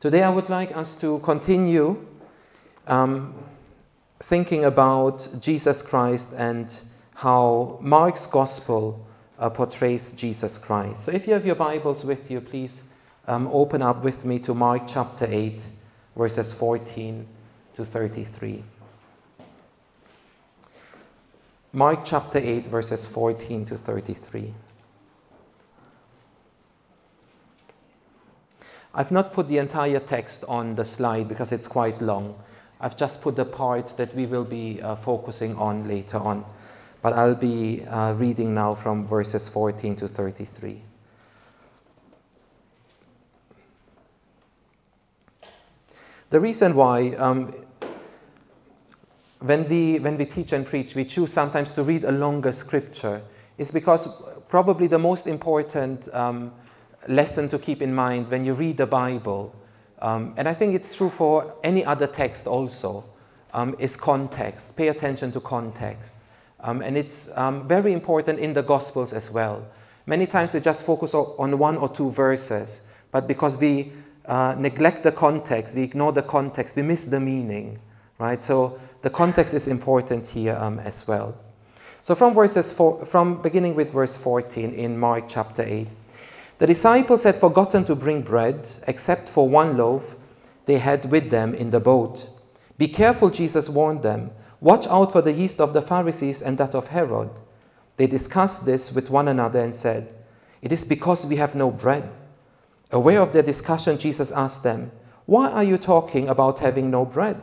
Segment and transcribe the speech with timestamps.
[0.00, 2.06] Today, I would like us to continue
[2.86, 3.34] um,
[4.20, 6.72] thinking about Jesus Christ and
[7.14, 9.04] how Mark's gospel
[9.40, 11.02] uh, portrays Jesus Christ.
[11.02, 12.84] So, if you have your Bibles with you, please
[13.26, 15.66] um, open up with me to Mark chapter 8,
[16.16, 17.26] verses 14
[17.74, 18.62] to 33.
[21.72, 24.54] Mark chapter 8, verses 14 to 33.
[28.94, 32.38] I've not put the entire text on the slide because it's quite long.
[32.80, 36.44] I've just put the part that we will be uh, focusing on later on.
[37.02, 40.82] But I'll be uh, reading now from verses 14 to 33.
[46.30, 47.54] The reason why, um,
[49.40, 53.22] when, we, when we teach and preach, we choose sometimes to read a longer scripture
[53.56, 56.52] is because probably the most important um,
[57.06, 59.54] lesson to keep in mind when you read the Bible,
[60.00, 63.04] um, and I think it's true for any other text also,
[63.52, 64.76] um, is context.
[64.76, 66.20] Pay attention to context.
[66.60, 69.66] Um, and it's um, very important in the Gospels as well.
[70.06, 72.80] Many times we just focus on one or two verses,
[73.12, 73.92] but because we
[74.26, 77.78] uh, neglect the context, we ignore the context, we miss the meaning,
[78.18, 78.42] right?
[78.42, 81.36] So the context is important here um, as well.
[82.02, 85.88] So from verses four, from beginning with verse 14 in Mark chapter 8,
[86.58, 90.16] the disciples had forgotten to bring bread, except for one loaf
[90.66, 92.28] they had with them in the boat.
[92.78, 94.30] Be careful, Jesus warned them.
[94.60, 97.30] Watch out for the yeast of the Pharisees and that of Herod.
[97.96, 100.08] They discussed this with one another and said,
[100.60, 102.08] It is because we have no bread.
[102.90, 104.90] Aware of their discussion, Jesus asked them,
[105.26, 107.40] Why are you talking about having no bread?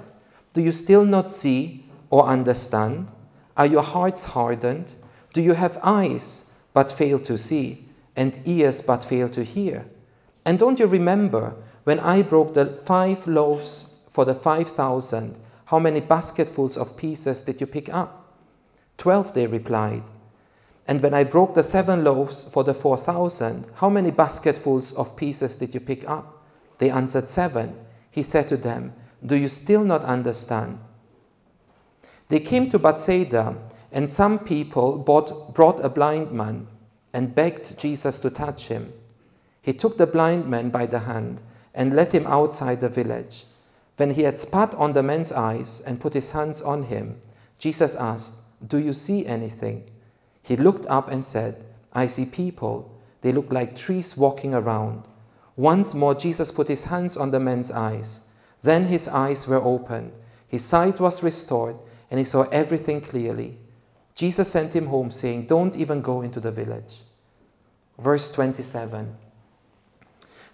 [0.54, 3.12] Do you still not see or understand?
[3.56, 4.92] Are your hearts hardened?
[5.34, 7.85] Do you have eyes but fail to see?
[8.16, 9.86] And ears but fail to hear?
[10.46, 15.80] And don't you remember when I broke the five loaves for the five thousand, how
[15.80, 18.34] many basketfuls of pieces did you pick up?
[18.98, 20.04] Twelve, they replied.
[20.88, 25.16] And when I broke the seven loaves for the four thousand, how many basketfuls of
[25.16, 26.44] pieces did you pick up?
[26.78, 27.76] They answered, Seven.
[28.12, 28.94] He said to them,
[29.26, 30.80] Do you still not understand?
[32.30, 33.58] They came to Bethsaida,
[33.92, 36.68] and some people brought, brought a blind man
[37.16, 38.92] and begged Jesus to touch him.
[39.62, 41.42] He took the blind man by the hand
[41.74, 43.46] and led him outside the village.
[43.96, 47.16] When he had spat on the man's eyes and put his hands on him,
[47.58, 48.36] Jesus asked,
[48.68, 49.86] Do you see anything?
[50.44, 52.92] He looked up and said, I see people.
[53.22, 55.04] They look like trees walking around.
[55.56, 58.28] Once more, Jesus put his hands on the man's eyes.
[58.62, 60.12] Then his eyes were opened,
[60.50, 61.78] his sight was restored,
[62.12, 63.58] and he saw everything clearly.
[64.16, 67.05] Jesus sent him home, saying, Don't even go into the village.
[67.98, 69.16] Verse 27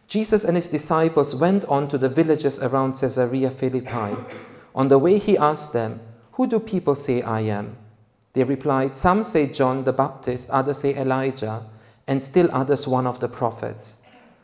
[0.07, 4.15] Jesus and his disciples went on to the villages around Caesarea Philippi.
[4.75, 6.01] On the way, he asked them,
[6.33, 7.77] Who do people say I am?
[8.33, 11.63] They replied, Some say John the Baptist, others say Elijah,
[12.07, 14.01] and still others one of the prophets.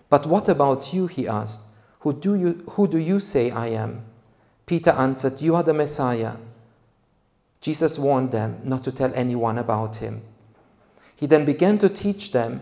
[0.10, 1.08] But what about you?
[1.08, 1.64] He asked.
[2.00, 4.06] Who do you, who do you say I am?
[4.66, 6.34] Peter answered, You are the Messiah.
[7.60, 10.22] Jesus warned them not to tell anyone about him.
[11.16, 12.62] He then began to teach them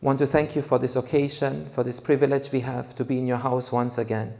[0.00, 3.26] want to thank you for this occasion, for this privilege we have to be in
[3.26, 4.34] your house once again.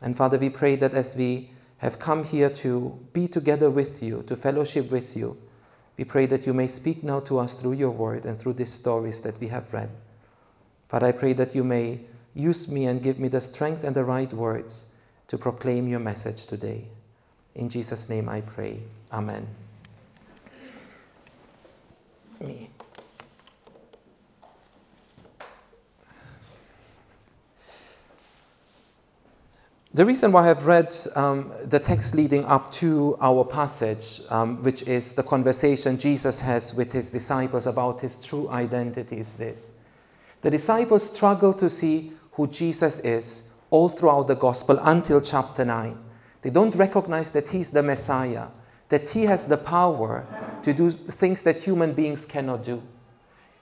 [0.00, 4.22] And Father, we pray that as we have come here to be together with you,
[4.26, 5.36] to fellowship with you,
[5.96, 8.72] we pray that you may speak now to us through your word and through these
[8.72, 9.90] stories that we have read.
[10.88, 12.00] Father, I pray that you may
[12.34, 14.86] use me and give me the strength and the right words
[15.28, 16.86] to proclaim your message today.
[17.54, 18.80] In Jesus' name I pray.
[19.12, 19.46] Amen.
[22.40, 22.70] Me.
[29.92, 34.82] The reason why I've read um, the text leading up to our passage, um, which
[34.82, 39.72] is the conversation Jesus has with his disciples about his true identity, is this.
[40.42, 45.98] The disciples struggle to see who Jesus is all throughout the gospel until chapter 9.
[46.42, 48.46] They don't recognize that He's the Messiah,
[48.90, 50.24] that He has the power
[50.62, 52.80] to do things that human beings cannot do.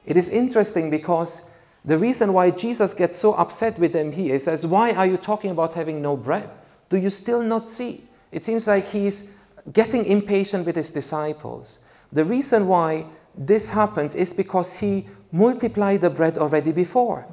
[0.04, 1.50] It is interesting because
[1.88, 5.16] the reason why Jesus gets so upset with them here, he says, Why are you
[5.16, 6.50] talking about having no bread?
[6.90, 8.04] Do you still not see?
[8.30, 9.38] It seems like he's
[9.72, 11.78] getting impatient with his disciples.
[12.12, 17.24] The reason why this happens is because he multiplied the bread already before.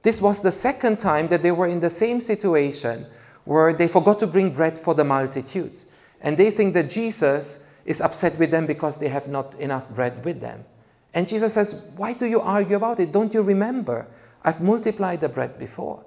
[0.00, 3.04] This was the second time that they were in the same situation
[3.44, 5.84] where they forgot to bring bread for the multitudes.
[6.22, 10.24] And they think that Jesus is upset with them because they have not enough bread
[10.24, 10.64] with them.
[11.12, 13.12] And Jesus says, Why do you argue about it?
[13.12, 14.06] Don't you remember?
[14.42, 16.04] I've multiplied the bread before.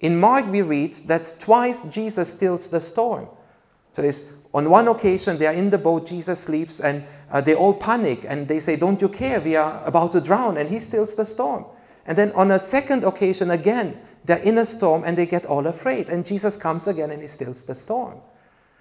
[0.00, 3.28] In Mark, we read that twice Jesus stills the storm.
[3.94, 7.54] So there's, on one occasion, they are in the boat, Jesus sleeps, and uh, they
[7.54, 9.40] all panic and they say, Don't you care?
[9.40, 10.56] We are about to drown.
[10.56, 11.66] And he stills the storm.
[12.06, 15.66] And then on a second occasion, again, they're in a storm and they get all
[15.66, 16.08] afraid.
[16.08, 18.20] And Jesus comes again and he stills the storm.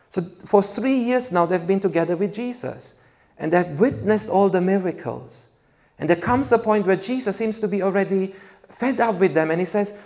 [0.09, 2.99] So for three years now, they've been together with Jesus
[3.37, 5.48] and they've witnessed all the miracles.
[5.99, 8.33] And there comes a point where Jesus seems to be already
[8.69, 9.99] fed up with them and he says,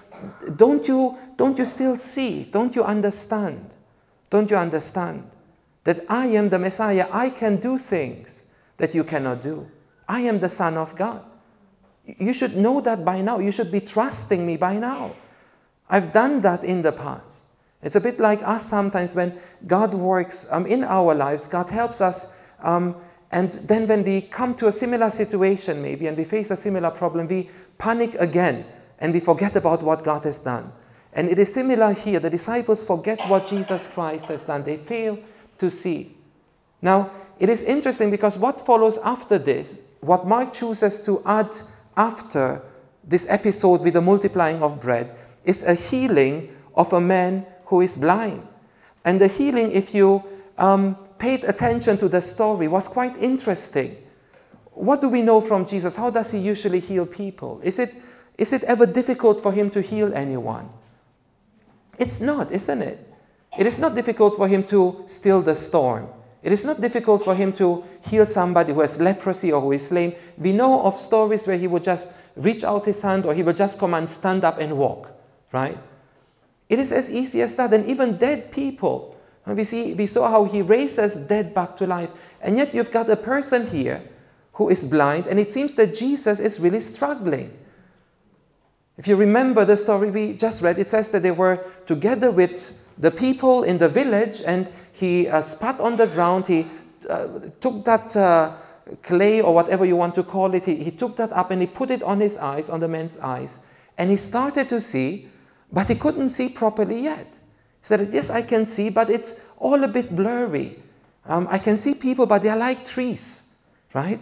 [0.55, 2.43] Don't you, don't you still see?
[2.43, 3.69] Don't you understand?
[4.31, 5.29] Don't you understand
[5.83, 7.07] that I am the Messiah?
[7.11, 8.43] I can do things
[8.77, 9.69] that you cannot do.
[10.07, 11.23] I am the Son of God.
[12.05, 13.39] You should know that by now.
[13.39, 15.15] You should be trusting me by now.
[15.87, 17.45] I've done that in the past.
[17.83, 19.37] It's a bit like us sometimes when
[19.67, 22.39] God works um, in our lives, God helps us.
[22.61, 22.95] Um,
[23.33, 26.91] and then when we come to a similar situation, maybe, and we face a similar
[26.91, 27.49] problem, we
[27.79, 28.63] panic again
[28.99, 30.71] and we forget about what God has done.
[31.13, 32.19] And it is similar here.
[32.19, 35.17] The disciples forget what Jesus Christ has done, they fail
[35.57, 36.15] to see.
[36.79, 37.09] Now,
[37.39, 41.49] it is interesting because what follows after this, what Mark chooses to add
[41.97, 42.61] after
[43.03, 45.09] this episode with the multiplying of bread,
[45.43, 48.47] is a healing of a man who is blind.
[49.03, 50.23] And the healing, if you
[50.59, 53.95] um, paid attention to the story, was quite interesting.
[54.73, 55.95] What do we know from Jesus?
[55.95, 57.61] How does he usually heal people?
[57.63, 57.95] Is it,
[58.37, 60.67] is it ever difficult for him to heal anyone?
[61.97, 62.99] It's not, isn't it?
[63.57, 66.09] It is not difficult for him to still the storm.
[66.41, 69.93] It is not difficult for him to heal somebody who has leprosy or who is
[69.93, 70.15] lame.
[70.37, 73.55] We know of stories where he would just reach out his hand or he would
[73.55, 75.09] just command, stand up and walk,
[75.53, 75.77] right?
[76.67, 77.71] It is as easy as that.
[77.71, 82.11] And even dead people, we, see, we saw how he raises dead back to life.
[82.41, 84.01] And yet you've got a person here
[84.53, 87.51] who is blind, and it seems that Jesus is really struggling.
[88.97, 92.79] If you remember the story we just read, it says that they were together with
[92.99, 96.45] the people in the village, and he uh, spat on the ground.
[96.45, 96.67] He
[97.09, 97.27] uh,
[97.59, 98.51] took that uh,
[99.01, 101.67] clay or whatever you want to call it, he, he took that up and he
[101.67, 103.65] put it on his eyes, on the man's eyes,
[103.97, 105.27] and he started to see,
[105.71, 107.27] but he couldn't see properly yet.
[107.83, 110.81] Said, Yes, I can see, but it's all a bit blurry.
[111.25, 113.53] Um, I can see people, but they're like trees,
[113.93, 114.19] right?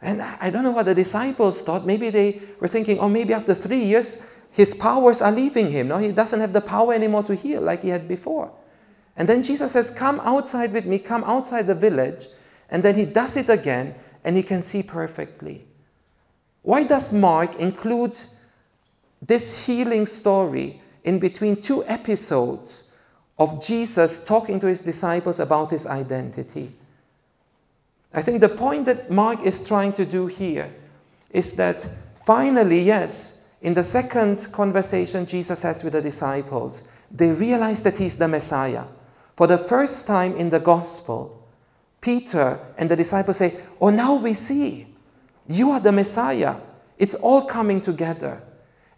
[0.00, 1.84] And I don't know what the disciples thought.
[1.86, 5.88] Maybe they were thinking, oh, maybe after three years, his powers are leaving him.
[5.88, 8.52] No, he doesn't have the power anymore to heal like he had before.
[9.16, 12.26] And then Jesus says, Come outside with me, come outside the village.
[12.70, 13.94] And then he does it again,
[14.24, 15.66] and he can see perfectly.
[16.62, 18.18] Why does Mark include
[19.22, 22.94] this healing story in between two episodes
[23.38, 26.72] of Jesus talking to his disciples about his identity?
[28.12, 30.68] I think the point that Mark is trying to do here
[31.30, 31.86] is that
[32.26, 38.18] finally, yes, in the second conversation Jesus has with the disciples, they realize that he's
[38.18, 38.84] the Messiah.
[39.36, 41.40] For the first time in the gospel,
[42.00, 44.86] Peter and the disciples say, Oh, now we see.
[45.46, 46.56] You are the Messiah.
[46.98, 48.42] It's all coming together.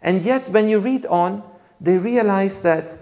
[0.01, 1.43] And yet, when you read on,
[1.81, 2.97] they realize that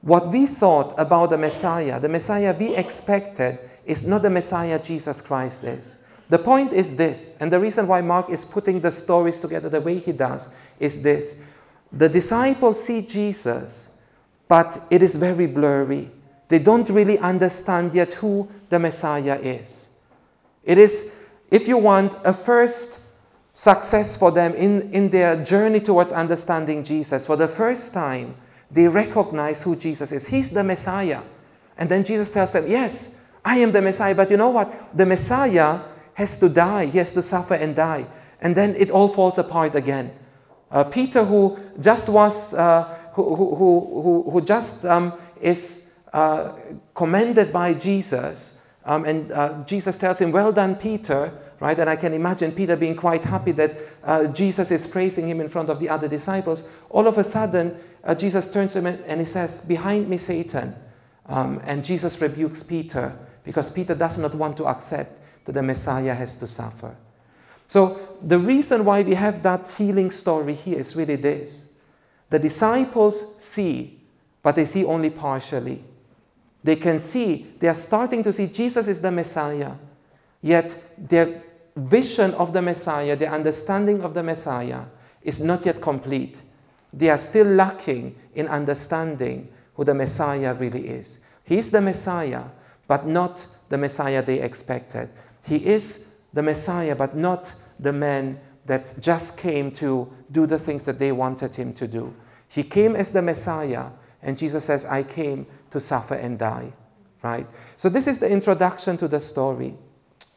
[0.00, 5.20] what we thought about the Messiah, the Messiah we expected, is not the Messiah Jesus
[5.20, 5.96] Christ is.
[6.28, 9.80] The point is this, and the reason why Mark is putting the stories together the
[9.80, 11.42] way he does is this.
[11.92, 13.94] The disciples see Jesus,
[14.48, 16.10] but it is very blurry.
[16.48, 19.90] They don't really understand yet who the Messiah is.
[20.64, 21.20] It is,
[21.50, 23.01] if you want, a first
[23.54, 27.26] success for them in, in their journey towards understanding Jesus.
[27.26, 28.36] For the first time,
[28.70, 30.26] they recognize who Jesus is.
[30.26, 31.22] He's the Messiah.
[31.76, 34.14] And then Jesus tells them, Yes, I am the Messiah.
[34.14, 34.96] But you know what?
[34.96, 35.80] The Messiah
[36.14, 38.06] has to die, he has to suffer and die.
[38.40, 40.12] And then it all falls apart again.
[40.70, 46.54] Uh, Peter, who just was, uh, who, who, who, who, just um, is uh,
[46.94, 51.32] commended by Jesus, um, and uh, Jesus tells him, Well done, Peter,
[51.62, 51.78] right?
[51.78, 55.48] And I can imagine Peter being quite happy that uh, Jesus is praising him in
[55.48, 56.68] front of the other disciples.
[56.90, 60.74] All of a sudden, uh, Jesus turns to him and he says, Behind me, Satan.
[61.26, 65.12] Um, and Jesus rebukes Peter because Peter does not want to accept
[65.44, 66.96] that the Messiah has to suffer.
[67.68, 71.72] So, the reason why we have that healing story here is really this
[72.28, 74.00] the disciples see,
[74.42, 75.84] but they see only partially.
[76.64, 79.74] They can see, they are starting to see Jesus is the Messiah,
[80.40, 81.42] yet their
[81.76, 84.82] vision of the Messiah, the understanding of the Messiah,
[85.22, 86.36] is not yet complete.
[86.92, 91.24] They are still lacking in understanding who the Messiah really is.
[91.44, 92.44] He is the Messiah,
[92.86, 95.08] but not the Messiah they expected.
[95.46, 100.84] He is the Messiah, but not the man that just came to do the things
[100.84, 102.14] that they wanted him to do.
[102.48, 103.86] He came as the Messiah,
[104.22, 106.72] and Jesus says, I came to suffer and die.
[107.22, 107.46] Right?
[107.76, 109.74] So, this is the introduction to the story.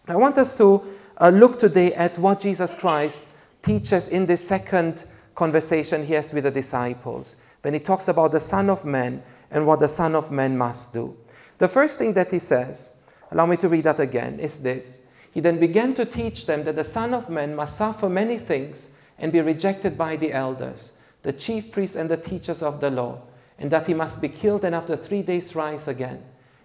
[0.08, 0.84] I want us to
[1.17, 3.25] uh, look today at what Jesus Christ
[3.63, 8.39] teaches in the second conversation he has with the disciples when he talks about the
[8.39, 11.15] Son of Man and what the Son of Man must do.
[11.57, 12.95] The first thing that he says,
[13.31, 15.01] allow me to read that again, is this.
[15.31, 18.91] He then began to teach them that the Son of Man must suffer many things
[19.17, 23.22] and be rejected by the elders, the chief priests, and the teachers of the law,
[23.57, 26.22] and that he must be killed and after three days rise again.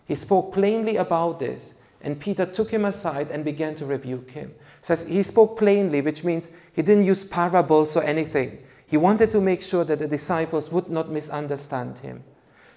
[0.06, 4.54] He spoke plainly about this, and Peter took him aside and began to rebuke him.
[4.82, 8.58] Says he spoke plainly, which means he didn't use parables or anything.
[8.86, 12.24] He wanted to make sure that the disciples would not misunderstand him.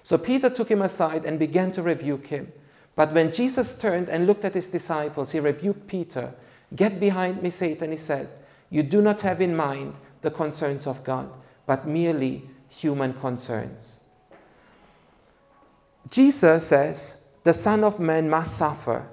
[0.02, 2.52] So Peter took him aside and began to rebuke him.
[2.94, 6.32] But when Jesus turned and looked at his disciples, he rebuked Peter.
[6.76, 8.28] Get behind me, Satan, he said.
[8.70, 11.32] You do not have in mind the concerns of God,
[11.66, 14.00] but merely human concerns.
[16.10, 19.06] Jesus says the Son of Man must suffer.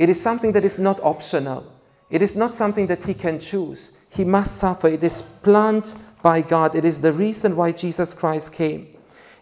[0.00, 1.70] It is something that is not optional.
[2.08, 3.98] It is not something that he can choose.
[4.08, 4.88] He must suffer.
[4.88, 6.74] It is planned by God.
[6.74, 8.86] It is the reason why Jesus Christ came.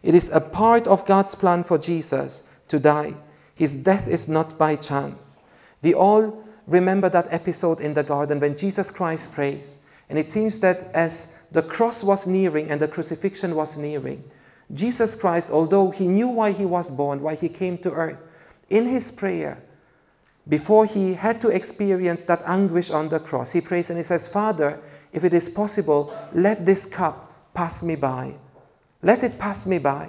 [0.03, 3.15] It is a part of God's plan for Jesus to die.
[3.55, 5.39] His death is not by chance.
[5.81, 9.79] We all remember that episode in the garden when Jesus Christ prays.
[10.11, 14.25] And it seems that as the cross was nearing and the crucifixion was nearing,
[14.75, 18.21] Jesus Christ, although he knew why he was born, why he came to earth,
[18.69, 19.63] in his prayer,
[20.49, 24.29] before he had to experience that anguish on the cross, he prays and he says,
[24.29, 24.81] Father,
[25.13, 28.35] if it is possible, let this cup pass me by.
[29.03, 30.09] Let it pass me by.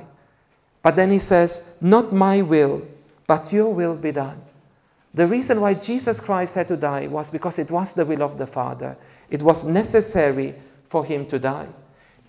[0.82, 2.82] But then he says, Not my will,
[3.28, 4.42] but your will be done.
[5.14, 8.38] The reason why Jesus Christ had to die was because it was the will of
[8.38, 8.96] the Father.
[9.30, 10.56] It was necessary
[10.90, 11.68] for him to die.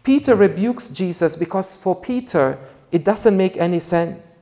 [0.02, 2.58] Peter rebukes Jesus because for Peter,
[2.90, 4.39] it doesn't make any sense.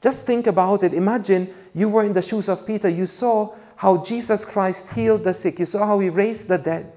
[0.00, 0.94] Just think about it.
[0.94, 2.88] Imagine you were in the shoes of Peter.
[2.88, 6.92] You saw how Jesus Christ healed the sick, you saw how he raised the dead.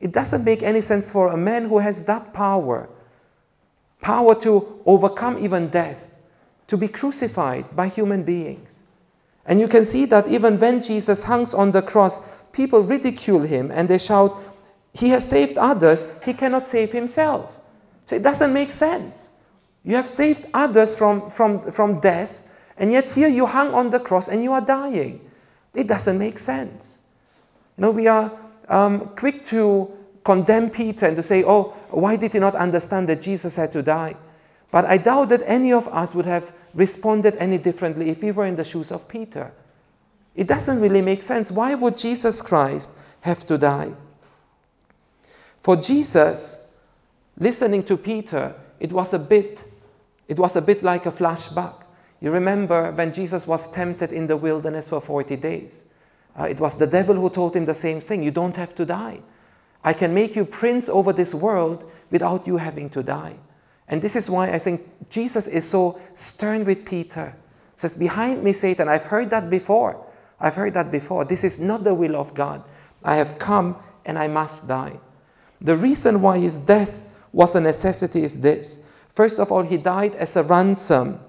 [0.00, 2.88] It doesn't make any sense for a man who has that power
[4.00, 6.16] power to overcome even death,
[6.68, 8.82] to be crucified by human beings.
[9.46, 13.70] And you can see that even when Jesus hangs on the cross, people ridicule him
[13.70, 14.36] and they shout,
[14.92, 17.56] He has saved others, he cannot save himself.
[18.06, 19.30] So it doesn't make sense.
[19.84, 22.46] You have saved others from, from, from death,
[22.76, 25.20] and yet here you hang on the cross and you are dying.
[25.74, 26.98] It doesn't make sense.
[27.76, 28.32] You know, we are
[28.68, 29.90] um, quick to
[30.24, 33.82] condemn Peter and to say, oh, why did he not understand that Jesus had to
[33.82, 34.16] die?
[34.70, 38.46] But I doubt that any of us would have responded any differently if we were
[38.46, 39.50] in the shoes of Peter.
[40.36, 41.50] It doesn't really make sense.
[41.50, 42.90] Why would Jesus Christ
[43.22, 43.92] have to die?
[45.62, 46.68] For Jesus,
[47.38, 49.62] listening to Peter, it was a bit,
[50.30, 51.74] it was a bit like a flashback.
[52.20, 55.84] You remember when Jesus was tempted in the wilderness for 40 days.
[56.38, 58.86] Uh, it was the devil who told him the same thing you don't have to
[58.86, 59.18] die.
[59.82, 63.34] I can make you prince over this world without you having to die.
[63.88, 67.34] And this is why I think Jesus is so stern with Peter.
[67.74, 68.88] He says, Behind me, Satan.
[68.88, 70.06] I've heard that before.
[70.38, 71.24] I've heard that before.
[71.24, 72.62] This is not the will of God.
[73.02, 73.74] I have come
[74.06, 74.92] and I must die.
[75.60, 78.78] The reason why his death was a necessity is this.
[79.14, 81.20] First of all, he died as a ransom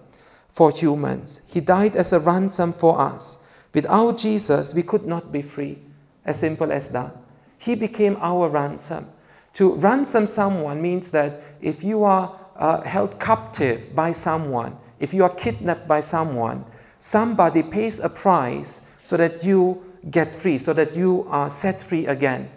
[0.54, 3.42] for humans, he died as a ransom for us.
[3.74, 5.78] Without Jesus, we could not be free.
[6.26, 7.16] As simple as that.
[7.58, 9.08] He became our ransom.
[9.56, 15.24] To ransom someone means that if you are uh, held captive by someone, if you
[15.24, 16.64] are kidnapped by someone,
[17.00, 22.06] somebody pays a price so that you get free, so that you are set free
[22.06, 22.50] again.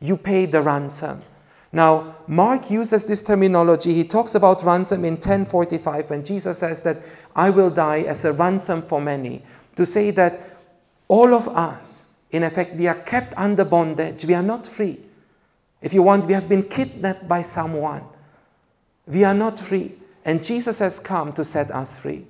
[0.00, 1.22] You pay the ransom.
[1.72, 3.94] Now, Mark uses this terminology.
[3.94, 6.98] He talks about ransom in 1045 when Jesus says that
[7.34, 9.42] I will die as a ransom for many,
[9.76, 10.40] to say that
[11.06, 14.24] all of us, in effect, we are kept under bondage.
[14.24, 14.98] We are not free.
[15.80, 18.04] If you want, we have been kidnapped by someone.
[19.06, 19.94] We are not free.
[20.24, 22.18] And Jesus has come to set us free.
[22.18, 22.26] You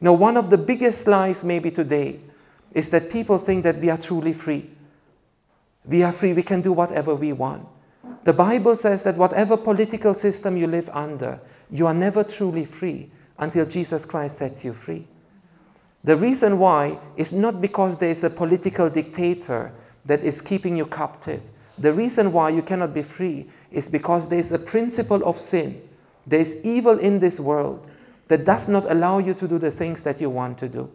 [0.00, 2.20] know, one of the biggest lies maybe today
[2.72, 4.68] is that people think that we are truly free.
[5.84, 6.32] We are free.
[6.32, 7.66] We can do whatever we want.
[8.24, 11.40] The Bible says that whatever political system you live under,
[11.70, 15.06] you are never truly free until Jesus Christ sets you free.
[16.04, 19.72] The reason why is not because there is a political dictator
[20.06, 21.42] that is keeping you captive.
[21.78, 25.86] The reason why you cannot be free is because there is a principle of sin.
[26.26, 27.86] There is evil in this world
[28.28, 30.90] that does not allow you to do the things that you want to do.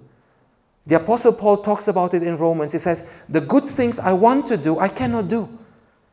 [0.87, 2.71] The Apostle Paul talks about it in Romans.
[2.71, 5.58] He says, The good things I want to do, I cannot do.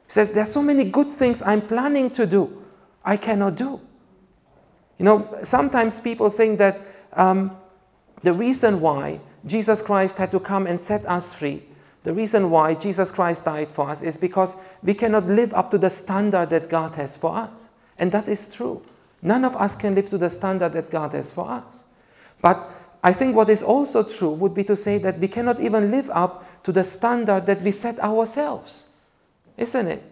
[0.08, 2.62] Says, There are so many good things I'm planning to do,
[3.04, 3.80] I cannot do.
[4.98, 6.80] You know, sometimes people think that
[7.12, 7.56] um,
[8.22, 11.62] the reason why Jesus Christ had to come and set us free,
[12.04, 15.78] the reason why Jesus Christ died for us is because we cannot live up to
[15.78, 17.68] the standard that God has for us.
[17.98, 18.82] And that is true.
[19.22, 21.84] None of us can live to the standard that God has for us.
[22.40, 22.64] But
[23.02, 26.10] I think what is also true would be to say that we cannot even live
[26.10, 28.90] up to the standard that we set ourselves.
[29.56, 30.02] Isn't it?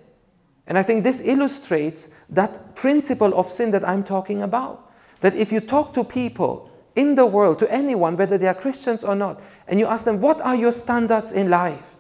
[0.66, 4.90] And I think this illustrates that principle of sin that I'm talking about.
[5.20, 9.04] That if you talk to people in the world, to anyone, whether they are Christians
[9.04, 11.94] or not, and you ask them, what are your standards in life?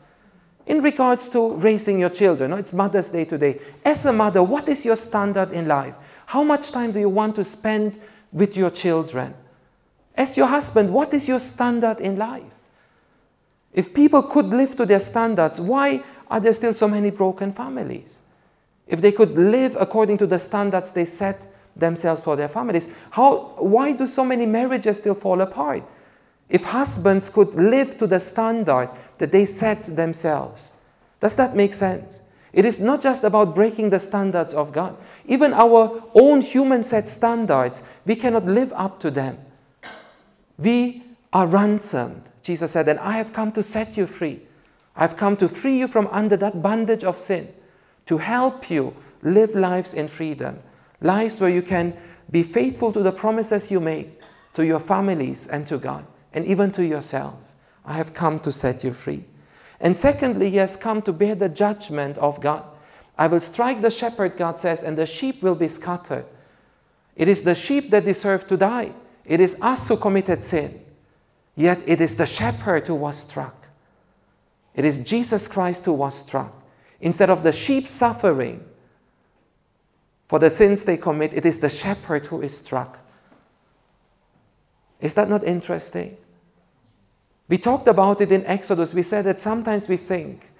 [0.66, 3.60] In regards to raising your children, it's Mother's Day today.
[3.84, 5.94] As a mother, what is your standard in life?
[6.26, 8.00] How much time do you want to spend
[8.32, 9.34] with your children?
[10.16, 12.42] As your husband, what is your standard in life?
[13.74, 16.02] If people could live to their standards, why
[16.34, 18.20] are there still so many broken families?
[18.88, 21.40] If they could live according to the standards they set
[21.76, 25.84] themselves for their families, how, why do so many marriages still fall apart?
[26.48, 30.72] If husbands could live to the standard that they set themselves,
[31.20, 32.20] does that make sense?
[32.52, 34.96] It is not just about breaking the standards of God.
[35.26, 39.38] Even our own human set standards, we cannot live up to them.
[40.58, 42.24] We are ransomed.
[42.42, 44.42] Jesus said, and I have come to set you free.
[44.96, 47.48] I've come to free you from under that bondage of sin,
[48.06, 50.60] to help you live lives in freedom,
[51.00, 51.96] lives where you can
[52.30, 54.20] be faithful to the promises you make
[54.54, 57.34] to your families and to God, and even to yourself.
[57.84, 59.24] I have come to set you free.
[59.80, 62.64] And secondly, he has come to bear the judgment of God.
[63.18, 66.24] I will strike the shepherd, God says, and the sheep will be scattered.
[67.16, 68.92] It is the sheep that deserve to die.
[69.24, 70.80] It is us who committed sin.
[71.54, 73.63] Yet it is the shepherd who was struck.
[74.74, 76.52] It is Jesus Christ who was struck.
[77.00, 78.64] Instead of the sheep suffering
[80.26, 82.98] for the sins they commit, it is the shepherd who is struck.
[85.00, 86.16] Is that not interesting?
[87.48, 88.94] We talked about it in Exodus.
[88.94, 90.50] We said that sometimes we think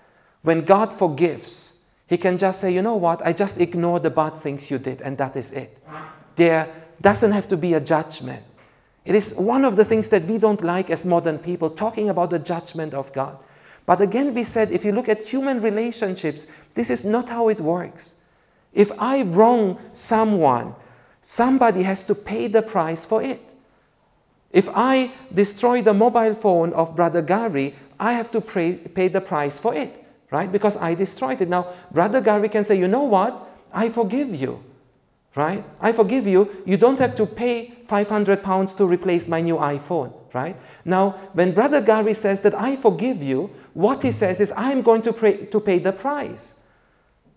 [0.43, 4.35] when God forgives, He can just say, you know what, I just ignore the bad
[4.35, 5.77] things you did, and that is it.
[6.37, 6.69] There
[7.01, 8.45] doesn't have to be a judgment.
[9.05, 12.31] It is one of the things that we don't like as modern people, talking about
[12.31, 13.39] the judgment of God.
[13.87, 17.61] But again, we said if you look at human relationships, this is not how it
[17.61, 18.15] works.
[18.73, 20.75] If I wrong someone,
[21.23, 23.41] somebody has to pay the price for it.
[24.51, 29.21] If I destroy the mobile phone of Brother Gary, I have to pay, pay the
[29.21, 29.93] price for it,
[30.31, 30.51] right?
[30.51, 31.49] Because I destroyed it.
[31.49, 33.49] Now, Brother Gary can say, you know what?
[33.73, 34.63] I forgive you
[35.35, 35.65] right?
[35.81, 36.63] I forgive you.
[36.65, 40.57] You don't have to pay 500 pounds to replace my new iPhone, right?
[40.85, 45.03] Now, when Brother Gary says that I forgive you, what he says is, I'm going
[45.03, 46.55] to, pay, to pay the price.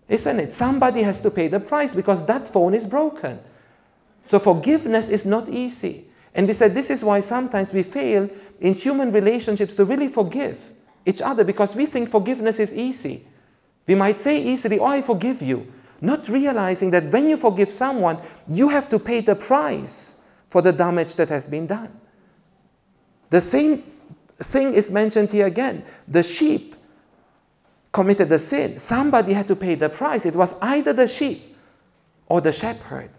[0.08, 0.54] Isn't it?
[0.54, 3.38] Somebody has to pay the price because that phone is broken.
[4.24, 6.06] So forgiveness is not easy.
[6.34, 8.28] And we said this is why sometimes we fail
[8.60, 10.70] in human relationships to really forgive
[11.04, 13.26] each other because we think forgiveness is easy.
[13.86, 15.72] We might say easily, Oh, I forgive you.
[16.00, 20.72] Not realizing that when you forgive someone, you have to pay the price for the
[20.72, 21.90] damage that has been done.
[23.30, 23.82] The same
[24.44, 25.84] thing is mentioned here again.
[26.06, 26.76] The sheep
[27.92, 28.78] committed the sin.
[28.78, 30.26] Somebody had to pay the price.
[30.26, 31.56] It was either the sheep
[32.26, 33.10] or the shepherd.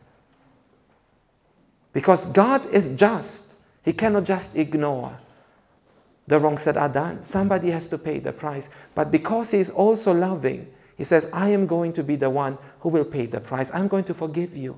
[1.94, 5.18] Because God is just, He cannot just ignore
[6.28, 7.24] the wrongs that are done.
[7.24, 8.70] Somebody has to pay the price.
[8.96, 12.58] But because He is also loving, he says, I am going to be the one
[12.82, 13.72] who will pay the price.
[13.74, 14.78] I'm going to forgive you.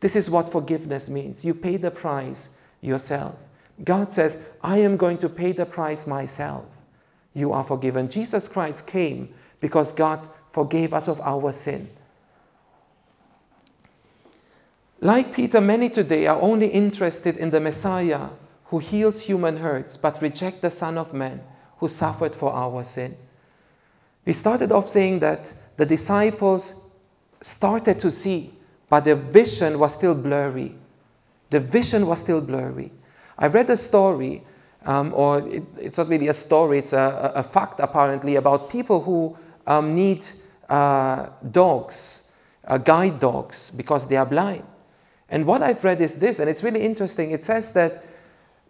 [0.00, 1.44] This is what forgiveness means.
[1.44, 2.48] You pay the price
[2.80, 3.36] yourself.
[3.84, 6.64] God says, I am going to pay the price myself.
[7.34, 8.08] You are forgiven.
[8.08, 11.88] Jesus Christ came because God forgave us of our sin.
[15.00, 18.30] Like Peter, many today are only interested in the Messiah
[18.64, 21.40] who heals human hurts but reject the Son of Man
[21.78, 23.16] who suffered for our sin.
[24.26, 26.90] We started off saying that the disciples
[27.40, 28.52] started to see,
[28.90, 30.74] but their vision was still blurry.
[31.50, 32.90] The vision was still blurry.
[33.38, 34.42] I read a story,
[34.84, 39.00] um, or it, it's not really a story, it's a, a, fact apparently, about people
[39.00, 40.26] who um, need
[40.68, 42.30] uh, dogs,
[42.66, 44.64] uh, guide dogs, because they are blind.
[45.28, 47.30] And what I've read is this, and it's really interesting.
[47.30, 48.04] It says that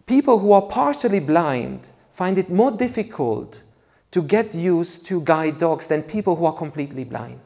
[0.07, 3.63] people who are partially blind find it more difficult
[4.11, 7.41] to get used to guide dogs than people who are completely blind.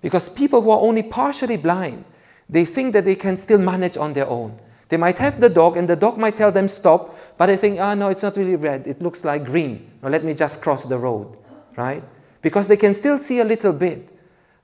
[0.00, 2.04] Because people who are only partially blind,
[2.48, 4.58] they think that they can still manage on their own.
[4.88, 7.78] They might have the dog, and the dog might tell them stop, but they think,
[7.80, 8.86] ah, oh, no, it's not really red.
[8.86, 9.90] It looks like green.
[10.02, 11.36] Now let me just cross the road,
[11.76, 12.04] right?
[12.40, 14.08] Because they can still see a little bit.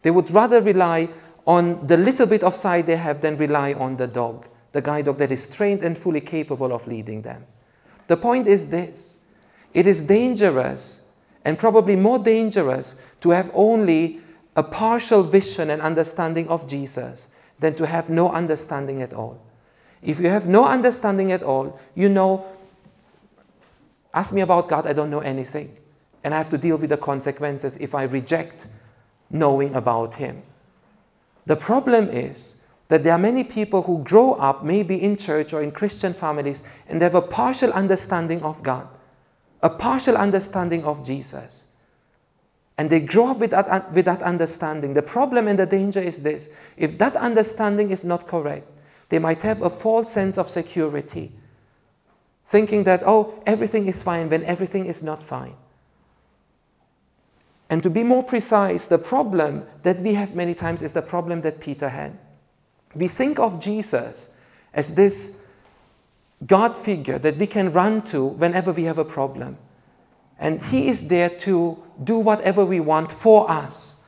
[0.03, 1.09] They would rather rely
[1.47, 5.07] on the little bit of sight they have than rely on the dog, the guide
[5.07, 7.45] dog that is trained and fully capable of leading them.
[8.07, 9.17] The point is this
[9.75, 11.05] it is dangerous
[11.45, 14.21] and probably more dangerous to have only
[14.55, 19.41] a partial vision and understanding of Jesus than to have no understanding at all.
[20.03, 22.45] If you have no understanding at all, you know,
[24.13, 25.77] ask me about God, I don't know anything.
[26.25, 28.67] And I have to deal with the consequences if I reject
[29.31, 30.43] knowing about Him.
[31.47, 35.63] The problem is that there are many people who grow up, maybe in church or
[35.63, 38.87] in Christian families, and they have a partial understanding of God,
[39.63, 41.65] a partial understanding of Jesus.
[42.79, 44.95] And they grow up with that, with that understanding.
[44.95, 48.69] The problem and the danger is this if that understanding is not correct,
[49.13, 51.31] they might have a false sense of security,
[52.47, 55.55] thinking that, oh, everything is fine when everything is not fine.
[57.69, 61.43] And to be more precise, the problem that we have many times is the problem
[61.43, 62.17] that Peter had.
[62.95, 64.35] We think of Jesus
[64.73, 65.47] as this
[66.47, 69.59] God figure that we can run to whenever we have a problem.
[70.39, 74.03] And He is there to do whatever we want for us.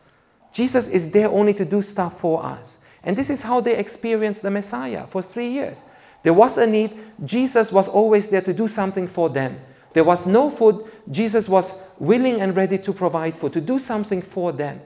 [0.55, 2.81] Jesus is there only to do stuff for us.
[3.05, 5.85] And this is how they experienced the Messiah for three years.
[6.23, 9.61] There was a need, Jesus was always there to do something for them.
[9.93, 14.23] There was no food, Jesus was willing and ready to provide food, to do something
[14.23, 14.81] for them.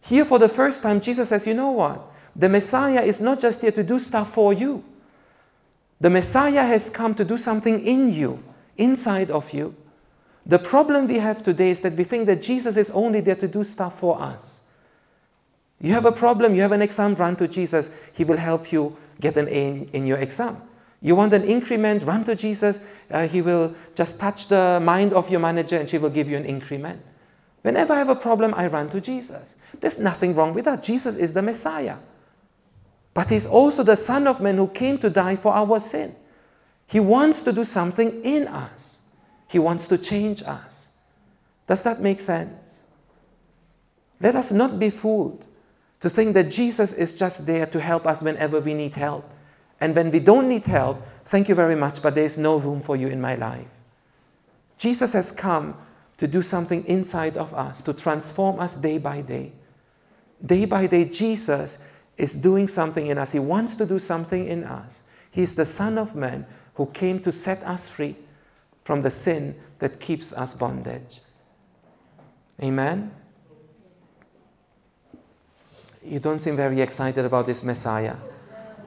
[0.00, 2.00] Here, for the first time, Jesus says, You know what?
[2.34, 4.82] The Messiah is not just here to do stuff for you.
[6.00, 8.42] The Messiah has come to do something in you,
[8.76, 9.74] inside of you.
[10.46, 13.48] The problem we have today is that we think that Jesus is only there to
[13.48, 14.64] do stuff for us.
[15.80, 17.90] You have a problem, you have an exam, run to Jesus.
[18.14, 20.56] He will help you get an A in your exam.
[21.00, 22.84] You want an increment, run to Jesus.
[23.10, 26.36] Uh, he will just touch the mind of your manager and she will give you
[26.36, 27.00] an increment.
[27.62, 29.54] Whenever I have a problem, I run to Jesus.
[29.80, 30.82] There's nothing wrong with that.
[30.82, 31.96] Jesus is the Messiah.
[33.14, 36.14] But He's also the Son of Man who came to die for our sin.
[36.88, 38.98] He wants to do something in us,
[39.46, 40.88] He wants to change us.
[41.68, 42.80] Does that make sense?
[44.20, 45.46] Let us not be fooled
[46.00, 49.28] to think that Jesus is just there to help us whenever we need help.
[49.80, 52.80] And when we don't need help, thank you very much, but there is no room
[52.80, 53.66] for you in my life.
[54.78, 55.76] Jesus has come
[56.18, 59.52] to do something inside of us, to transform us day by day.
[60.44, 61.84] Day by day, Jesus
[62.16, 63.32] is doing something in us.
[63.32, 65.02] He wants to do something in us.
[65.30, 68.16] He is the Son of Man who came to set us free
[68.84, 71.20] from the sin that keeps us bondage.
[72.62, 73.12] Amen?
[76.04, 78.16] You don't seem very excited about this Messiah.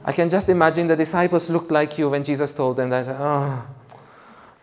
[0.04, 3.63] I can just imagine the disciples looked like you when Jesus told them that, oh,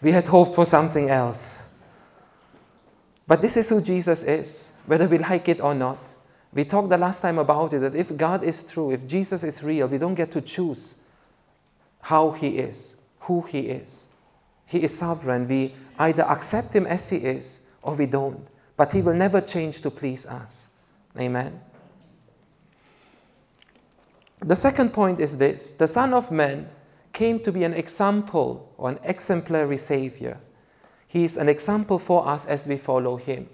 [0.03, 1.63] we had hoped for something else.
[3.27, 5.99] But this is who Jesus is, whether we like it or not.
[6.53, 9.63] We talked the last time about it that if God is true, if Jesus is
[9.63, 10.95] real, we don't get to choose
[12.01, 14.07] how He is, who He is.
[14.67, 15.47] He is sovereign.
[15.47, 18.47] We either accept Him as He is or we don't.
[18.77, 20.67] But He will never change to please us.
[21.19, 21.61] Amen.
[24.41, 26.69] The second point is this the Son of Man
[27.13, 30.39] came to be an example or an exemplary Savior.
[31.09, 33.49] He is an example for us as we follow Him.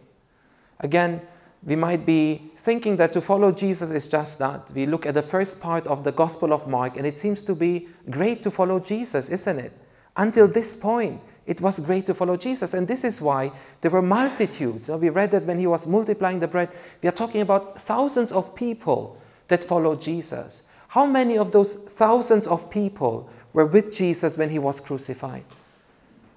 [0.80, 1.22] Again,
[1.64, 4.70] we might be thinking that to follow Jesus is just that.
[4.74, 7.54] We look at the first part of the Gospel of Mark, and it seems to
[7.54, 9.72] be great to follow Jesus, isn't it?
[10.16, 12.74] Until this point, it was great to follow Jesus.
[12.74, 14.90] And this is why there were multitudes.
[14.90, 16.68] We read that when he was multiplying the bread,
[17.02, 19.18] we are talking about thousands of people
[19.48, 20.62] that followed Jesus.
[20.94, 25.42] How many of those thousands of people were with Jesus when he was crucified?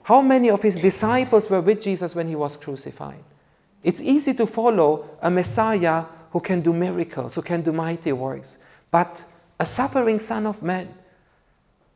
[0.02, 3.24] How many of his disciples were with Jesus when he was crucified?
[3.84, 8.58] It's easy to follow a Messiah who can do miracles, who can do mighty works,
[8.90, 9.24] but
[9.60, 10.92] a suffering Son of Man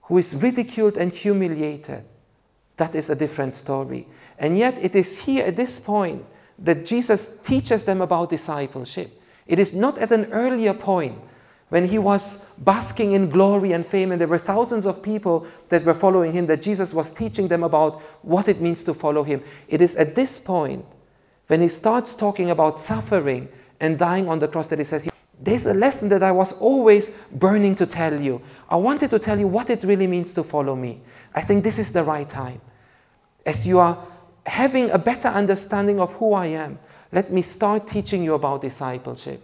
[0.04, 2.04] who is ridiculed and humiliated,
[2.78, 4.08] that is a different story.
[4.38, 6.24] And yet, it is here at this point
[6.60, 9.20] that Jesus teaches them about discipleship.
[9.48, 11.18] It is not at an earlier point
[11.72, 15.86] when he was basking in glory and fame, and there were thousands of people that
[15.86, 19.42] were following him, that Jesus was teaching them about what it means to follow him.
[19.70, 20.84] It is at this point
[21.48, 23.48] when he starts talking about suffering
[23.80, 25.08] and dying on the cross, that he says,
[25.40, 28.42] There's a lesson that I was always burning to tell you.
[28.70, 31.00] I wanted to tell you what it really means to follow me.
[31.34, 32.60] I think this is the right time.
[33.46, 33.98] As you are
[34.46, 36.80] having a better understanding of who I am,
[37.14, 39.42] let me start teaching you about discipleship.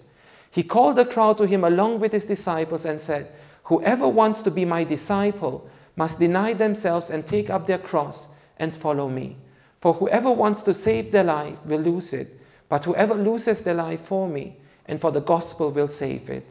[0.52, 3.28] He called the crowd to him along with his disciples and said,
[3.64, 8.76] Whoever wants to be my disciple must deny themselves and take up their cross and
[8.76, 9.38] follow me.
[9.82, 12.28] For whoever wants to save their life will lose it,
[12.70, 14.56] but whoever loses their life for me
[14.88, 16.46] and for the gospel will save it.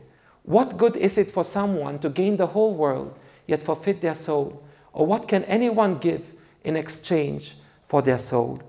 [0.44, 3.14] What good is it for someone to gain the whole world
[3.46, 4.62] yet forfeit their soul?
[4.92, 6.22] Or what can anyone give
[6.64, 7.56] in exchange
[7.86, 8.60] for their soul?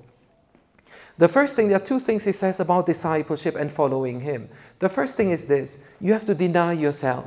[1.17, 4.49] The first thing, there are two things he says about discipleship and following him.
[4.79, 7.25] The first thing is this you have to deny yourself.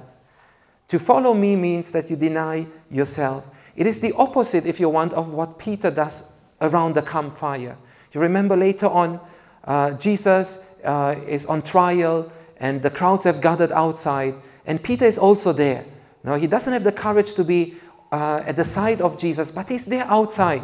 [0.89, 3.47] To follow me means that you deny yourself.
[3.77, 7.77] It is the opposite, if you want, of what Peter does around the campfire.
[8.13, 9.21] You remember later on,
[9.65, 14.35] uh, Jesus uh, is on trial and the crowds have gathered outside,
[14.67, 15.85] and Peter is also there.
[16.23, 17.77] Now, he doesn't have the courage to be
[18.13, 20.63] uh, at the side of Jesus, but he's there outside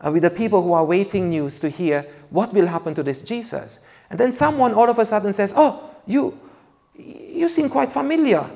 [0.00, 3.22] uh, with the people who are waiting news to hear what will happen to this
[3.22, 3.80] Jesus.
[4.10, 6.36] And then someone all of a sudden says, Oh, you,
[6.96, 8.50] you seem quite familiar.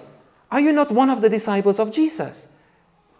[0.50, 2.50] Are you not one of the disciples of Jesus?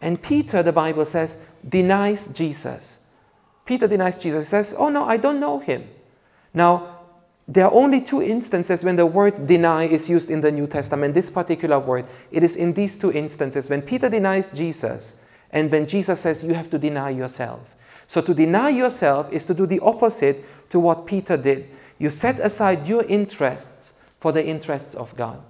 [0.01, 2.99] And Peter, the Bible says, denies Jesus.
[3.65, 5.89] Peter denies Jesus, says, Oh no, I don't know him.
[6.53, 6.99] Now,
[7.47, 11.15] there are only two instances when the word deny is used in the New Testament,
[11.15, 12.07] this particular word.
[12.31, 16.55] It is in these two instances when Peter denies Jesus and when Jesus says, You
[16.55, 17.61] have to deny yourself.
[18.07, 21.69] So, to deny yourself is to do the opposite to what Peter did.
[21.99, 23.82] You set aside your interests
[24.23, 25.43] for the interests of God.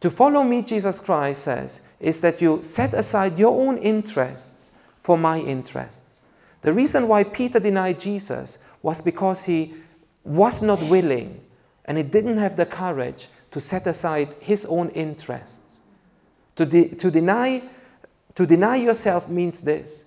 [0.00, 5.18] To follow me, Jesus Christ says, is that you set aside your own interests for
[5.18, 6.22] my interests.
[6.62, 9.74] The reason why Peter denied Jesus was because he
[10.24, 11.42] was not willing
[11.84, 15.80] and he didn't have the courage to set aside his own interests.
[16.56, 17.62] To, de- to, deny,
[18.36, 20.06] to deny yourself means this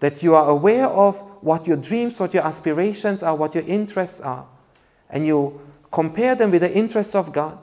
[0.00, 4.20] that you are aware of what your dreams, what your aspirations are, what your interests
[4.20, 4.46] are,
[5.10, 7.58] and you compare them with the interests of God.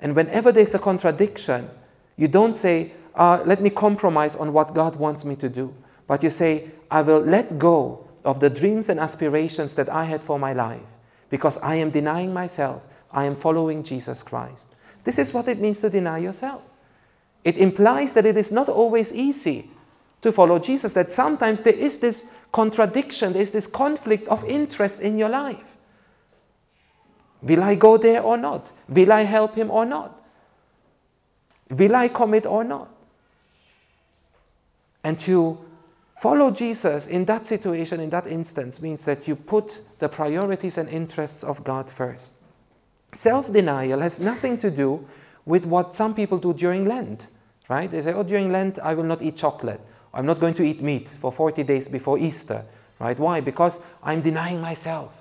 [0.00, 1.68] And whenever there's a contradiction,
[2.16, 5.74] you don't say, uh, let me compromise on what God wants me to do.
[6.06, 10.22] But you say, I will let go of the dreams and aspirations that I had
[10.22, 10.82] for my life
[11.30, 12.82] because I am denying myself.
[13.12, 14.66] I am following Jesus Christ.
[15.04, 16.62] This is what it means to deny yourself.
[17.44, 19.70] It implies that it is not always easy
[20.22, 25.00] to follow Jesus, that sometimes there is this contradiction, there is this conflict of interest
[25.00, 25.69] in your life.
[27.42, 28.70] Will I go there or not?
[28.88, 30.20] Will I help him or not?
[31.70, 32.88] Will I commit or not?
[35.02, 35.58] And to
[36.20, 40.88] follow Jesus in that situation, in that instance, means that you put the priorities and
[40.88, 42.34] interests of God first.
[43.12, 45.06] Self denial has nothing to do
[45.46, 47.26] with what some people do during Lent,
[47.68, 47.90] right?
[47.90, 49.80] They say, oh, during Lent, I will not eat chocolate.
[50.12, 52.64] I'm not going to eat meat for 40 days before Easter,
[52.98, 53.18] right?
[53.18, 53.40] Why?
[53.40, 55.19] Because I'm denying myself.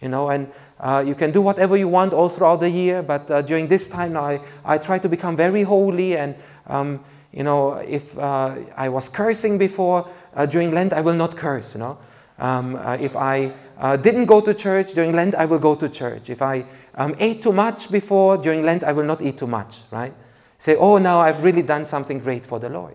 [0.00, 3.30] You know, and uh, you can do whatever you want all throughout the year, but
[3.30, 6.16] uh, during this time I, I try to become very holy.
[6.16, 6.34] And,
[6.66, 11.36] um, you know, if uh, I was cursing before, uh, during Lent, I will not
[11.36, 11.98] curse, you know.
[12.38, 15.88] Um, uh, if I uh, didn't go to church during Lent, I will go to
[15.88, 16.28] church.
[16.28, 19.80] If I um, ate too much before, during Lent, I will not eat too much,
[19.90, 20.12] right?
[20.58, 22.94] Say, oh, now I've really done something great for the Lord.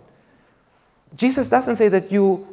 [1.15, 2.47] Jesus doesn't say that you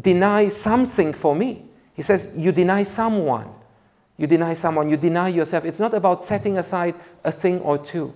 [0.00, 1.64] deny something for me.
[1.94, 3.48] He says you deny someone.
[4.18, 4.90] You deny someone.
[4.90, 5.64] You deny yourself.
[5.64, 8.12] It's not about setting aside a thing or two,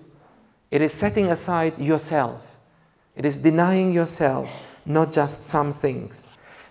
[0.70, 2.40] it is setting aside yourself.
[3.14, 4.50] It is denying yourself,
[4.86, 6.30] not just some things.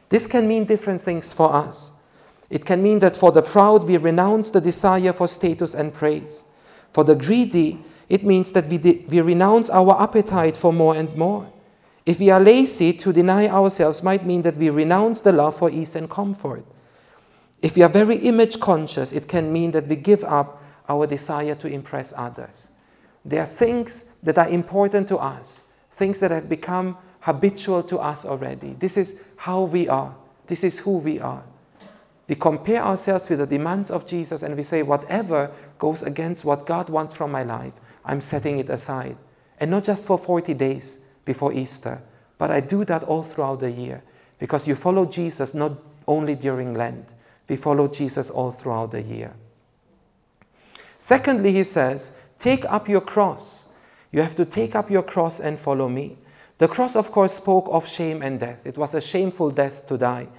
[0.09, 1.91] This can mean different things for us.
[2.49, 6.43] It can mean that for the proud, we renounce the desire for status and praise.
[6.91, 11.15] For the greedy, it means that we, de- we renounce our appetite for more and
[11.15, 11.47] more.
[12.05, 15.69] If we are lazy, to deny ourselves might mean that we renounce the love for
[15.69, 16.65] ease and comfort.
[17.61, 21.55] If we are very image conscious, it can mean that we give up our desire
[21.55, 22.67] to impress others.
[23.23, 28.25] There are things that are important to us, things that have become habitual to us
[28.25, 28.75] already.
[28.79, 30.15] This is how we are,
[30.47, 31.43] this is who we are.
[32.27, 36.65] We compare ourselves with the demands of Jesus and we say, whatever goes against what
[36.65, 37.73] God wants from my life,
[38.05, 39.17] I'm setting it aside.
[39.59, 42.01] And not just for 40 days before Easter,
[42.37, 44.01] but I do that all throughout the year
[44.39, 45.73] because you follow Jesus not
[46.07, 47.05] only during Lent,
[47.51, 49.33] we follow Jesus all throughout the year.
[50.99, 53.67] Secondly, he says, take up your cross.
[54.13, 56.17] You have to take up your cross and follow me.
[56.59, 58.65] The cross, of course, spoke of shame and death.
[58.65, 60.29] It was a shameful death to die.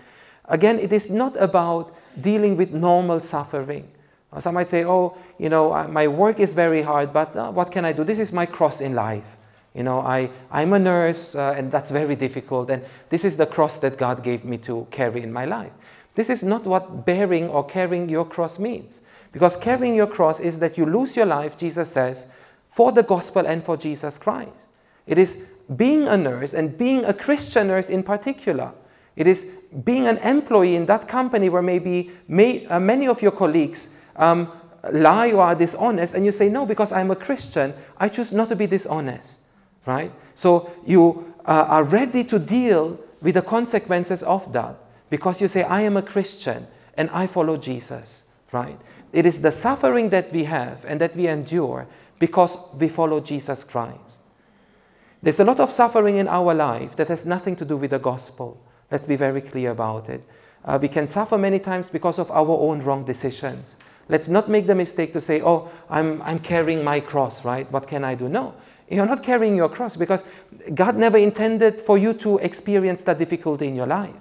[0.47, 3.91] Again, it is not about dealing with normal suffering.
[4.39, 7.85] Some might say, oh, you know, my work is very hard, but uh, what can
[7.85, 8.05] I do?
[8.05, 9.37] This is my cross in life.
[9.75, 13.47] You know, I, I'm a nurse, uh, and that's very difficult, and this is the
[13.47, 15.73] cross that God gave me to carry in my life.
[16.15, 19.01] This is not what bearing or carrying your cross means.
[19.33, 22.31] Because carrying your cross is that you lose your life, Jesus says,
[22.69, 24.69] for the gospel and for Jesus Christ.
[25.07, 25.45] It is
[25.75, 28.73] being a nurse and being a Christian nurse in particular.
[29.17, 29.45] It is
[29.85, 34.51] being an employee in that company where maybe may, uh, many of your colleagues um,
[34.91, 38.49] lie or are dishonest, and you say, No, because I'm a Christian, I choose not
[38.51, 39.41] to be dishonest.
[39.87, 40.13] Right?
[40.35, 44.77] So you uh, are ready to deal with the consequences of that
[45.13, 48.25] because you say, I am a Christian and I follow Jesus.
[48.51, 48.79] Right?
[49.13, 51.87] It is the suffering that we have and that we endure
[52.19, 54.21] because we follow Jesus Christ.
[55.23, 57.99] There's a lot of suffering in our life that has nothing to do with the
[57.99, 58.59] gospel.
[58.91, 60.25] Let's be very clear about it.
[60.65, 63.77] Uh, we can suffer many times because of our own wrong decisions.
[64.09, 67.71] Let's not make the mistake to say, oh, I'm, I'm carrying my cross, right?
[67.71, 68.31] What can I do?
[68.31, 68.55] No,
[68.89, 70.25] you're not carrying your cross because
[70.75, 74.17] God never intended for you to experience that difficulty in your life.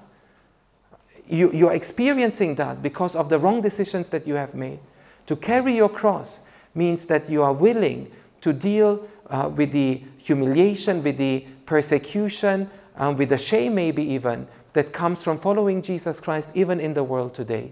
[1.32, 4.80] You, you're experiencing that because of the wrong decisions that you have made.
[5.28, 11.02] To carry your cross means that you are willing to deal uh, with the humiliation,
[11.02, 16.50] with the persecution, um, with the shame, maybe even, that comes from following Jesus Christ,
[16.54, 17.72] even in the world today.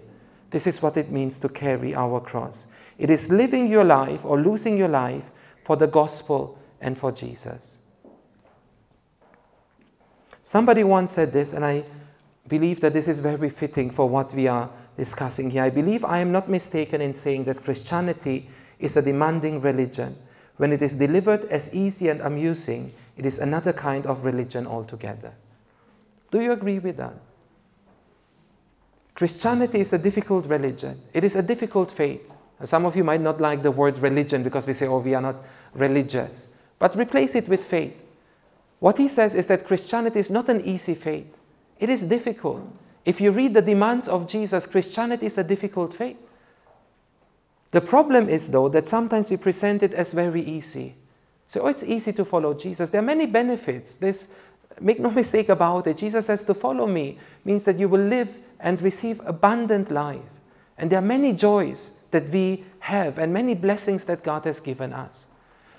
[0.50, 2.66] This is what it means to carry our cross.
[2.96, 5.30] It is living your life or losing your life
[5.64, 7.76] for the gospel and for Jesus.
[10.42, 11.84] Somebody once said this, and I
[12.50, 15.62] believe that this is very fitting for what we are discussing here.
[15.62, 20.16] I believe I am not mistaken in saying that Christianity is a demanding religion.
[20.58, 25.32] When it is delivered as easy and amusing, it is another kind of religion altogether.
[26.30, 27.14] Do you agree with that?
[29.14, 31.00] Christianity is a difficult religion.
[31.14, 32.32] It is a difficult faith.
[32.64, 35.22] Some of you might not like the word religion because we say, oh, we are
[35.22, 35.36] not
[35.74, 36.30] religious.
[36.78, 37.96] But replace it with faith.
[38.80, 41.36] What he says is that Christianity is not an easy faith.
[41.80, 42.62] It is difficult.
[43.04, 46.18] If you read the demands of Jesus, Christianity is a difficult faith.
[47.72, 50.94] The problem is, though, that sometimes we present it as very easy.
[51.46, 52.90] So, oh, it's easy to follow Jesus.
[52.90, 53.96] There are many benefits.
[53.96, 54.28] This,
[54.80, 55.96] make no mistake about it.
[55.96, 58.28] Jesus says to follow me means that you will live
[58.60, 60.20] and receive abundant life.
[60.76, 64.92] And there are many joys that we have and many blessings that God has given
[64.92, 65.26] us.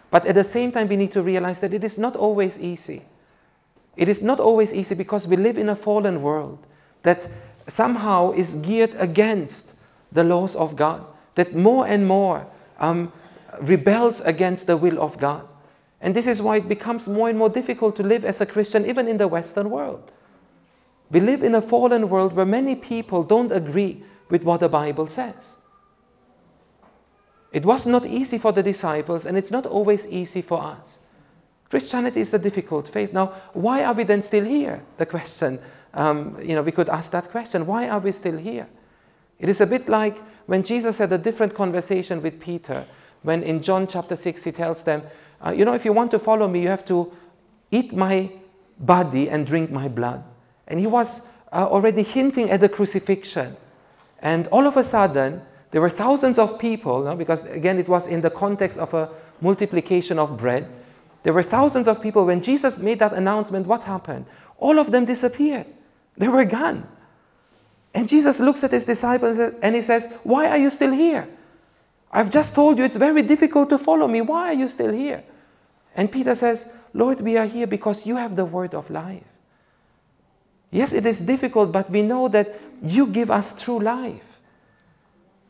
[0.09, 3.01] But at the same time, we need to realize that it is not always easy.
[3.95, 6.59] It is not always easy because we live in a fallen world
[7.03, 7.27] that
[7.67, 9.79] somehow is geared against
[10.11, 12.47] the laws of God, that more and more
[12.79, 13.11] um,
[13.61, 15.47] rebels against the will of God.
[16.01, 18.85] And this is why it becomes more and more difficult to live as a Christian,
[18.87, 20.11] even in the Western world.
[21.11, 25.07] We live in a fallen world where many people don't agree with what the Bible
[25.07, 25.57] says.
[27.51, 30.97] It was not easy for the disciples, and it's not always easy for us.
[31.71, 33.13] Christianity is a difficult faith.
[33.13, 34.83] Now, why are we then still here?
[34.97, 35.57] The question,
[35.93, 37.65] um, you know, we could ask that question.
[37.65, 38.67] Why are we still here?
[39.39, 42.85] It is a bit like when Jesus had a different conversation with Peter,
[43.23, 45.01] when in John chapter 6 he tells them,
[45.45, 47.09] uh, You know, if you want to follow me, you have to
[47.71, 48.29] eat my
[48.77, 50.25] body and drink my blood.
[50.67, 53.55] And he was uh, already hinting at the crucifixion.
[54.19, 57.15] And all of a sudden, there were thousands of people, no?
[57.15, 60.69] because again, it was in the context of a multiplication of bread.
[61.23, 62.25] There were thousands of people.
[62.25, 64.25] When Jesus made that announcement, what happened?
[64.57, 65.67] All of them disappeared.
[66.17, 66.87] They were gone.
[67.93, 71.27] And Jesus looks at his disciples and he says, Why are you still here?
[72.11, 74.21] I've just told you it's very difficult to follow me.
[74.21, 75.23] Why are you still here?
[75.95, 79.23] And Peter says, Lord, we are here because you have the word of life.
[80.71, 84.23] Yes, it is difficult, but we know that you give us true life.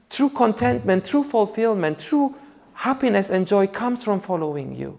[0.09, 2.35] True contentment, true fulfillment, true
[2.73, 4.97] happiness and joy comes from following you.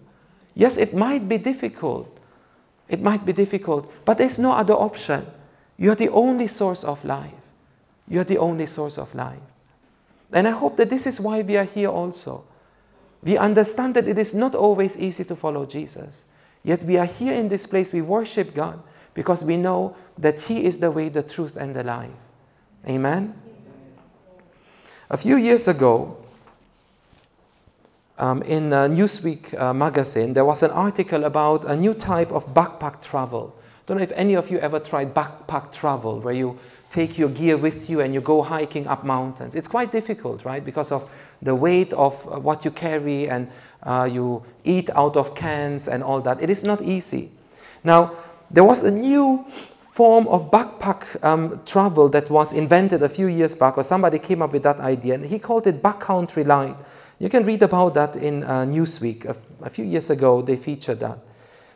[0.55, 2.09] Yes, it might be difficult.
[2.87, 5.25] It might be difficult, but there's no other option.
[5.77, 7.31] You're the only source of life.
[8.07, 9.39] You're the only source of life.
[10.31, 12.43] And I hope that this is why we are here also.
[13.23, 16.25] We understand that it is not always easy to follow Jesus.
[16.63, 18.81] Yet we are here in this place, we worship God
[19.13, 22.11] because we know that He is the way, the truth, and the life.
[22.87, 23.33] Amen?
[25.09, 26.17] A few years ago,
[28.23, 33.53] in Newsweek uh, magazine, there was an article about a new type of backpack travel.
[33.85, 36.57] Don't know if any of you ever tried backpack travel, where you
[36.89, 39.55] take your gear with you and you go hiking up mountains.
[39.55, 40.63] It's quite difficult, right?
[40.63, 41.09] Because of
[41.41, 43.49] the weight of uh, what you carry and
[43.81, 46.41] uh, you eat out of cans and all that.
[46.41, 47.29] It is not easy.
[47.83, 48.13] Now,
[48.51, 49.43] there was a new
[49.81, 54.41] form of backpack um, travel that was invented a few years back, or somebody came
[54.41, 56.75] up with that idea, and he called it Backcountry Light.
[57.19, 59.25] You can read about that in uh, Newsweek.
[59.61, 61.19] A, few years ago, they featured that.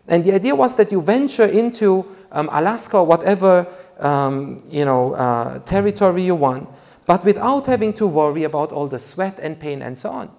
[0.07, 3.67] And the idea was that you venture into um, Alaska or whatever
[3.99, 6.69] um, you know, uh, territory you want,
[7.05, 10.31] but without having to worry about all the sweat and pain and so on.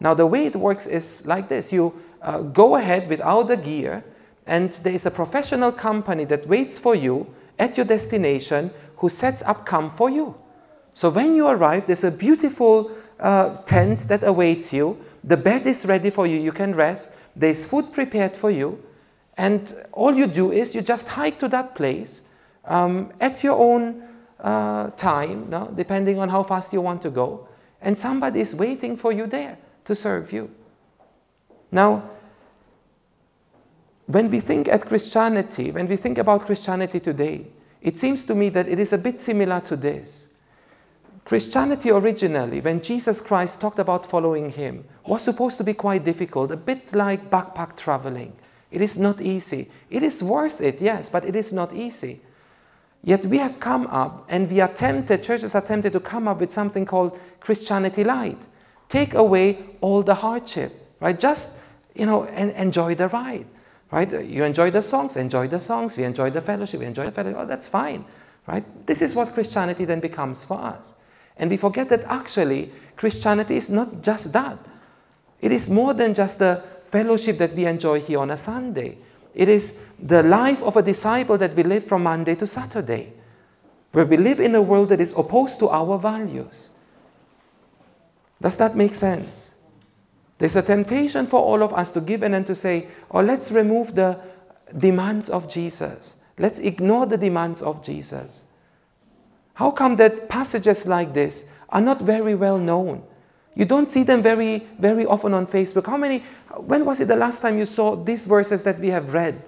[0.00, 4.04] Now, the way it works is like this you uh, go ahead without the gear,
[4.46, 7.26] and there is a professional company that waits for you
[7.58, 10.34] at your destination who sets up camp for you.
[10.94, 12.90] So, when you arrive, there's a beautiful
[13.20, 15.02] uh, tent that awaits you.
[15.24, 17.12] The bed is ready for you, you can rest.
[17.36, 18.82] There's food prepared for you.
[19.36, 22.22] And all you do is you just hike to that place
[22.64, 24.02] um, at your own
[24.40, 25.72] uh, time, no?
[25.74, 27.48] depending on how fast you want to go.
[27.80, 30.50] And somebody is waiting for you there to serve you.
[31.72, 32.10] Now,
[34.06, 37.46] when we think at Christianity, when we think about Christianity today,
[37.80, 40.23] it seems to me that it is a bit similar to this.
[41.24, 46.50] Christianity originally, when Jesus Christ talked about following him, was supposed to be quite difficult,
[46.50, 48.36] a bit like backpack traveling.
[48.70, 49.70] It is not easy.
[49.88, 52.20] It is worth it, yes, but it is not easy.
[53.02, 56.40] Yet we have come up and we are tempted, churches are tempted to come up
[56.40, 58.38] with something called Christianity Light.
[58.88, 61.18] Take away all the hardship, right?
[61.18, 61.62] Just,
[61.94, 63.46] you know, and enjoy the ride,
[63.90, 64.10] right?
[64.10, 65.96] You enjoy the songs, enjoy the songs.
[65.96, 67.38] We enjoy the fellowship, we enjoy the fellowship.
[67.40, 68.04] Oh, that's fine,
[68.46, 68.64] right?
[68.86, 70.94] This is what Christianity then becomes for us.
[71.36, 74.58] And we forget that actually Christianity is not just that.
[75.40, 78.98] It is more than just the fellowship that we enjoy here on a Sunday.
[79.34, 83.12] It is the life of a disciple that we live from Monday to Saturday,
[83.92, 86.70] where we live in a world that is opposed to our values.
[88.40, 89.52] Does that make sense?
[90.38, 93.50] There's a temptation for all of us to give in and to say, oh, let's
[93.50, 94.20] remove the
[94.76, 96.14] demands of Jesus.
[96.38, 98.43] Let's ignore the demands of Jesus.
[99.54, 103.02] How come that passages like this are not very well known?
[103.54, 105.86] You don't see them very, very often on Facebook.
[105.86, 106.24] How many,
[106.56, 109.40] when was it the last time you saw these verses that we have read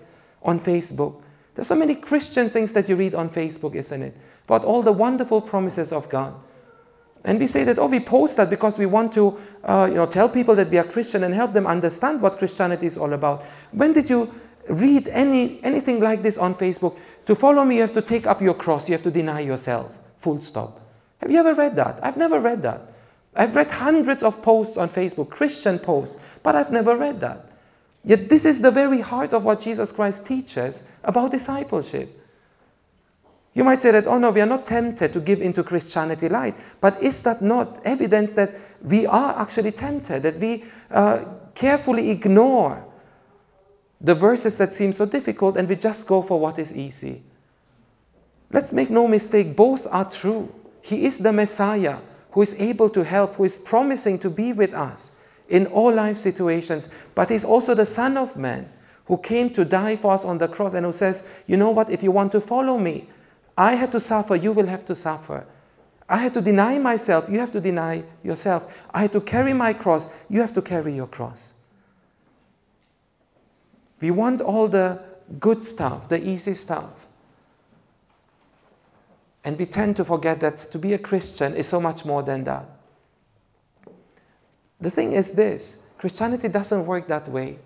[0.43, 1.23] on Facebook?
[1.55, 4.17] There's so many Christian things that you read on Facebook, isn't it?
[4.47, 6.35] About all the wonderful promises of God.
[7.25, 10.07] And we say that, oh, we post that because we want to uh, you know,
[10.07, 13.43] tell people that we are Christian and help them understand what Christianity is all about.
[13.73, 14.33] When did you
[14.69, 16.97] read any, anything like this on Facebook?
[17.27, 19.93] To follow me, you have to take up your cross, you have to deny yourself.
[20.21, 20.81] Full stop.
[21.19, 21.99] Have you ever read that?
[22.03, 22.81] I've never read that.
[23.35, 27.47] I've read hundreds of posts on Facebook, Christian posts, but I've never read that.
[28.05, 32.09] Yet this is the very heart of what Jesus Christ teaches about discipleship.
[33.53, 36.55] You might say that, oh no, we are not tempted to give into Christianity light.
[36.81, 41.25] But is that not evidence that we are actually tempted, that we uh,
[41.55, 42.86] carefully ignore
[44.01, 47.23] the verses that seem so difficult and we just go for what is easy?
[48.53, 50.53] Let's make no mistake, both are true.
[50.83, 51.99] He is the Messiah
[52.31, 55.13] who is able to help, who is promising to be with us
[55.49, 58.69] in all life situations, but he's also the Son of Man
[59.07, 61.91] who came to die for us on the cross and who says, You know what,
[61.91, 63.09] if you want to follow me,
[63.57, 65.47] I had to suffer, you will have to suffer.
[66.09, 68.71] I had to deny myself, you have to deny yourself.
[68.93, 71.55] I had to carry my cross, you have to carry your cross.
[74.01, 75.03] We want all the
[75.39, 77.07] good stuff, the easy stuff.
[79.45, 82.45] And we tend to forget that to be a Christian is so much more than
[82.45, 82.67] that.
[84.81, 87.59] The thing is this Christianity doesn't work that way.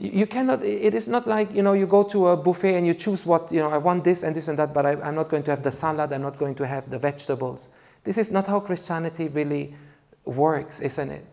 [0.00, 2.94] You cannot, it is not like, you know, you go to a buffet and you
[2.94, 5.28] choose what, you know, I want this and this and that, but I, am not
[5.28, 7.68] going to have the salad, I'm not going to have the vegetables.
[8.02, 9.76] This is not how Christianity really
[10.24, 11.24] works, isn't it?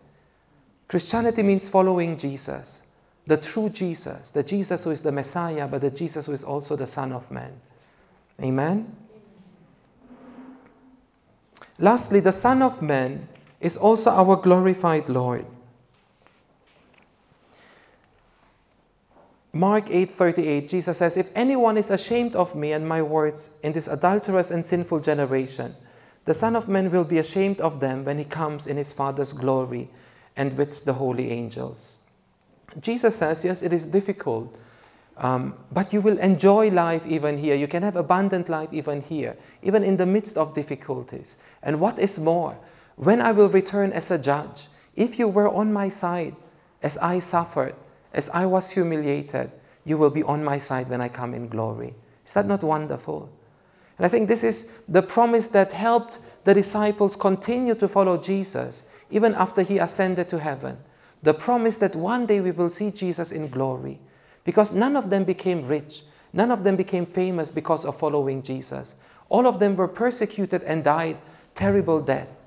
[0.86, 2.80] Christianity means following Jesus,
[3.26, 6.76] the true Jesus, the Jesus who is the Messiah, but the Jesus who is also
[6.76, 7.52] the Son of Man.
[8.42, 8.96] Amen?
[11.78, 13.28] Lastly, the Son of Man
[13.60, 15.46] is also our glorified Lord.
[19.54, 23.86] Mark 8:38 Jesus says if anyone is ashamed of me and my words in this
[23.86, 25.74] adulterous and sinful generation
[26.24, 29.32] the son of man will be ashamed of them when he comes in his father's
[29.32, 29.90] glory
[30.36, 31.96] and with the holy angels.
[32.80, 34.56] Jesus says yes it is difficult
[35.16, 37.54] um, but you will enjoy life even here.
[37.54, 41.36] You can have abundant life even here, even in the midst of difficulties.
[41.62, 42.56] And what is more,
[42.96, 46.34] when I will return as a judge, if you were on my side
[46.82, 47.74] as I suffered,
[48.12, 49.50] as I was humiliated,
[49.84, 51.94] you will be on my side when I come in glory.
[52.26, 53.28] Is that not wonderful?
[53.98, 58.84] And I think this is the promise that helped the disciples continue to follow Jesus
[59.10, 60.78] even after he ascended to heaven.
[61.22, 64.00] The promise that one day we will see Jesus in glory.
[64.44, 66.02] Because none of them became rich,
[66.32, 68.94] None of them became famous because of following Jesus.
[69.28, 71.18] All of them were persecuted and died
[71.54, 72.38] terrible death.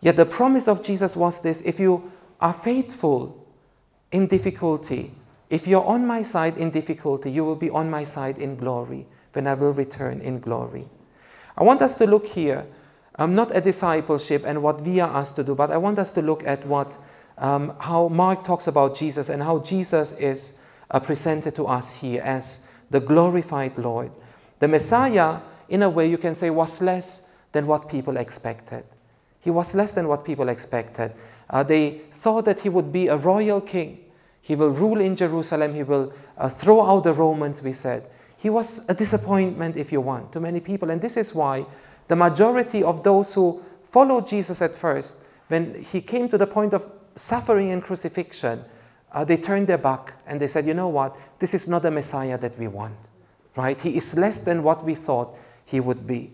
[0.00, 3.46] Yet the promise of Jesus was this if you are faithful
[4.10, 5.12] in difficulty,
[5.48, 9.06] if you're on my side in difficulty, you will be on my side in glory
[9.32, 10.88] when I will return in glory.
[11.56, 12.66] I want us to look here,
[13.16, 16.12] um, not a discipleship and what we are asked to do, but I want us
[16.12, 16.96] to look at what,
[17.38, 20.60] um, how Mark talks about Jesus and how Jesus is
[20.90, 24.10] uh, presented to us here as the glorified Lord.
[24.60, 28.84] The Messiah, in a way, you can say, was less than what people expected.
[29.40, 31.12] He was less than what people expected.
[31.50, 33.98] Uh, they thought that he would be a royal king.
[34.40, 35.74] He will rule in Jerusalem.
[35.74, 38.04] He will uh, throw out the Romans, we said.
[38.38, 40.90] He was a disappointment, if you want, to many people.
[40.90, 41.66] And this is why
[42.08, 46.74] the majority of those who followed Jesus at first, when he came to the point
[46.74, 48.64] of suffering and crucifixion,
[49.12, 51.16] uh, they turned their back and they said, you know what?
[51.38, 52.96] This is not the Messiah that we want,
[53.56, 53.78] right?
[53.80, 55.34] He is less than what we thought
[55.66, 56.32] he would be.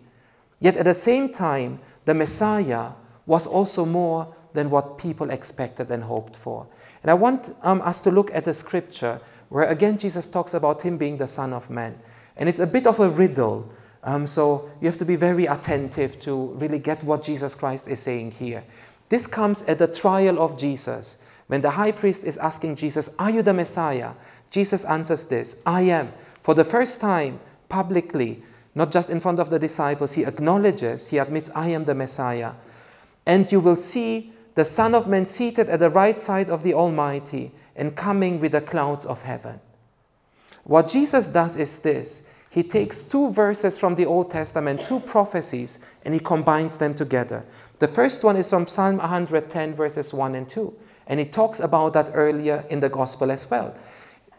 [0.61, 2.91] Yet at the same time, the Messiah
[3.27, 6.67] was also more than what people expected and hoped for.
[7.03, 10.83] And I want um, us to look at the scripture where again Jesus talks about
[10.83, 11.99] him being the Son of Man.
[12.37, 13.71] And it's a bit of a riddle.
[14.09, 18.01] Um, so you have to be very attentive to really get what Jesus Christ is
[18.01, 18.65] saying here.
[19.11, 21.19] This comes at the trial of Jesus.
[21.49, 24.13] When the high priest is asking Jesus, Are you the Messiah?
[24.51, 26.11] Jesus answers this I am.
[26.41, 27.39] For the first time,
[27.69, 28.43] publicly,
[28.75, 32.53] not just in front of the disciples, he acknowledges, he admits, I am the Messiah.
[33.27, 36.73] And you will see the Son of Man seated at the right side of the
[36.73, 39.61] Almighty and coming with the clouds of heaven.
[40.65, 45.79] What Jesus does is this He takes two verses from the Old Testament, two prophecies,
[46.05, 47.45] and He combines them together.
[47.79, 50.75] The first one is from Psalm 110, verses 1 and 2,
[51.07, 53.75] and He talks about that earlier in the Gospel as well.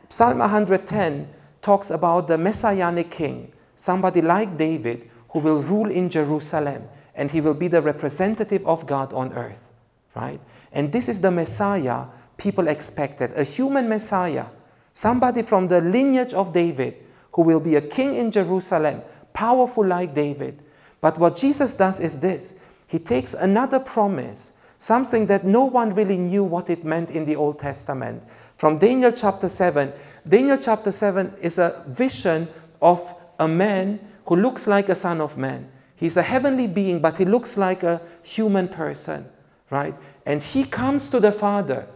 [0.10, 1.28] Psalm 110
[1.62, 6.84] talks about the Messianic King, somebody like David, who will rule in Jerusalem,
[7.16, 9.70] and he will be the representative of God on earth
[10.16, 10.39] right?
[10.72, 12.05] And this is the Messiah
[12.38, 14.45] people expected a human Messiah,
[14.93, 16.95] somebody from the lineage of David
[17.34, 19.02] who will be a king in Jerusalem,
[19.34, 20.60] powerful like David.
[21.02, 26.18] But what Jesus does is this He takes another promise, something that no one really
[26.18, 28.24] knew what it meant in the Old Testament.
[28.58, 29.94] From Daniel chapter 7,
[30.28, 32.48] Daniel chapter 7 is a vision
[32.82, 35.70] of a man who looks like a son of man.
[35.96, 39.26] He's a heavenly being, but he looks like a human person
[39.70, 39.94] right?
[40.26, 41.88] And he comes to the Father.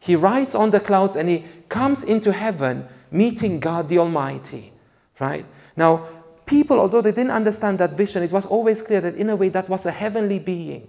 [0.00, 4.72] He rides on the clouds and he comes into heaven meeting God the Almighty,
[5.18, 5.44] right?
[5.76, 6.08] Now,
[6.46, 9.48] people, although they didn't understand that vision, it was always clear that in a way
[9.50, 10.88] that was a heavenly being.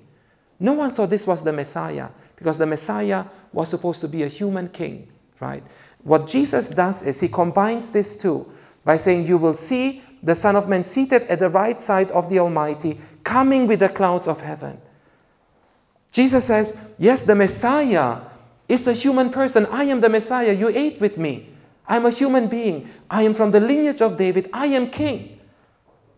[0.60, 4.28] No one thought this was the Messiah because the Messiah was supposed to be a
[4.28, 5.08] human king,
[5.40, 5.64] right?
[6.04, 8.52] What Jesus does is he combines these two
[8.86, 12.30] by saying, You will see the Son of Man seated at the right side of
[12.30, 14.80] the Almighty, coming with the clouds of heaven.
[16.12, 18.22] Jesus says, Yes, the Messiah
[18.68, 19.66] is a human person.
[19.68, 20.54] I am the Messiah.
[20.54, 21.50] You ate with me.
[21.90, 22.90] I'm a human being.
[23.10, 24.50] I am from the lineage of David.
[24.54, 25.40] I am king.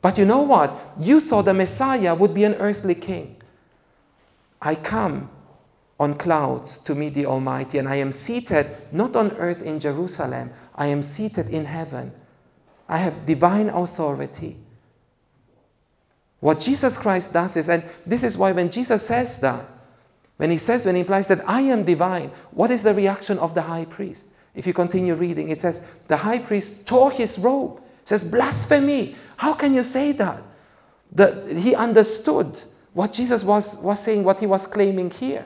[0.02, 0.78] But you know what?
[1.00, 3.38] You thought the Messiah would be an earthly king.
[4.62, 5.30] I come
[6.00, 10.52] on clouds to meet the Almighty, and I am seated not on earth in Jerusalem,
[10.76, 12.12] I am seated in heaven.
[12.90, 14.58] I have divine authority.
[16.40, 19.64] What Jesus Christ does is, and this is why when Jesus says that,
[20.38, 23.54] when he says, when he implies that I am divine, what is the reaction of
[23.54, 24.28] the high priest?
[24.56, 27.78] If you continue reading, it says, the high priest tore his robe.
[28.02, 29.16] It says, blasphemy.
[29.38, 30.42] How can you say that?
[31.14, 32.60] The, he understood
[32.94, 35.46] what Jesus was, was saying, what he was claiming here.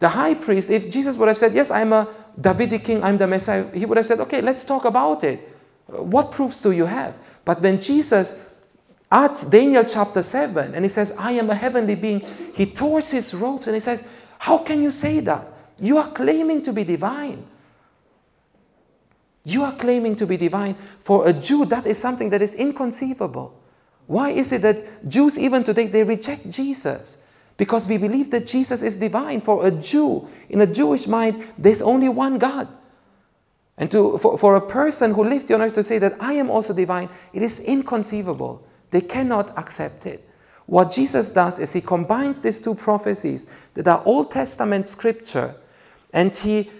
[0.00, 2.08] The high priest, if Jesus would have said, Yes, I'm a
[2.40, 5.48] Davidic king, I'm the Messiah, he would have said, Okay, let's talk about it.
[5.86, 7.16] What proofs do you have?
[7.44, 8.54] But when Jesus
[9.14, 12.20] at Daniel chapter 7, and he says, I am a heavenly being.
[12.54, 14.06] He tore his robes and he says,
[14.38, 15.46] How can you say that?
[15.78, 17.44] You are claiming to be divine.
[19.44, 20.76] You are claiming to be divine.
[21.00, 23.54] For a Jew, that is something that is inconceivable.
[24.06, 27.18] Why is it that Jews, even today, they reject Jesus?
[27.56, 29.40] Because we believe that Jesus is divine.
[29.40, 32.68] For a Jew, in a Jewish mind, there's only one God.
[33.76, 36.50] And to, for, for a person who lived on earth to say that I am
[36.50, 38.66] also divine, it is inconceivable.
[38.90, 40.28] They cannot accept it.
[40.66, 45.54] What Jesus does is he combines these two prophecies that are Old Testament scripture
[46.14, 46.70] and he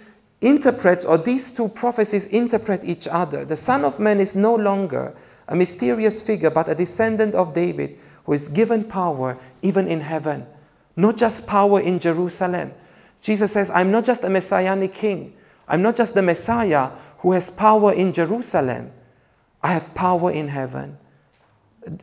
[0.41, 3.45] interprets, or these two prophecies interpret each other.
[3.45, 5.13] The Son of Man is no longer
[5.47, 10.47] a mysterious figure, but a descendant of David who is given power even in heaven,
[10.95, 12.71] not just power in Jerusalem.
[13.21, 15.33] Jesus says, I'm not just a messianic king.
[15.67, 18.91] I'm not just the Messiah who has power in Jerusalem,
[19.61, 20.97] I have power in heaven.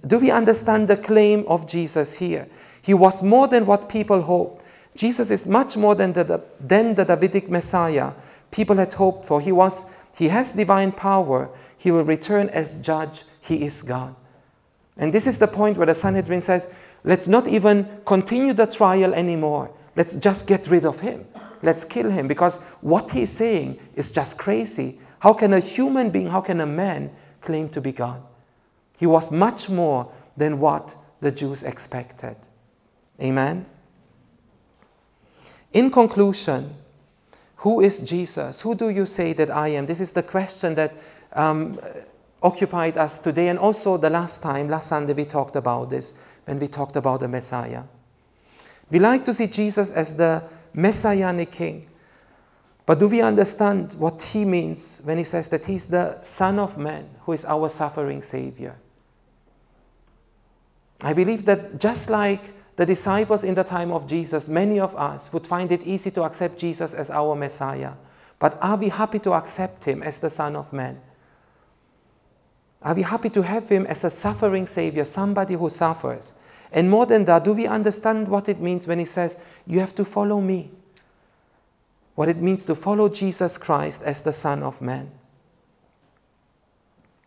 [0.06, 2.48] Do we understand the claim of Jesus here?
[2.82, 4.61] He was more than what people hoped.
[4.94, 8.12] Jesus is much more than the, than the Davidic Messiah
[8.50, 9.40] people had hoped for.
[9.40, 11.50] He, was, he has divine power.
[11.78, 13.24] He will return as judge.
[13.40, 14.14] He is God.
[14.96, 16.72] And this is the point where the Sanhedrin says,
[17.02, 19.70] let's not even continue the trial anymore.
[19.96, 21.26] Let's just get rid of him.
[21.62, 25.00] Let's kill him because what he's saying is just crazy.
[25.18, 28.22] How can a human being, how can a man claim to be God?
[28.98, 32.36] He was much more than what the Jews expected.
[33.20, 33.66] Amen.
[35.72, 36.74] In conclusion,
[37.56, 38.60] who is Jesus?
[38.60, 39.86] Who do you say that I am?
[39.86, 40.92] This is the question that
[41.32, 41.80] um,
[42.42, 46.58] occupied us today and also the last time, last Sunday, we talked about this when
[46.58, 47.84] we talked about the Messiah.
[48.90, 50.42] We like to see Jesus as the
[50.74, 51.86] messianic king.
[52.84, 56.76] But do we understand what he means when he says that he's the Son of
[56.76, 58.76] Man who is our suffering Savior?
[61.00, 62.42] I believe that just like
[62.76, 66.22] the disciples in the time of Jesus, many of us would find it easy to
[66.22, 67.92] accept Jesus as our Messiah.
[68.38, 71.00] But are we happy to accept him as the Son of Man?
[72.82, 76.34] Are we happy to have him as a suffering Savior, somebody who suffers?
[76.72, 79.94] And more than that, do we understand what it means when he says, You have
[79.96, 80.70] to follow me?
[82.14, 85.10] What it means to follow Jesus Christ as the Son of Man.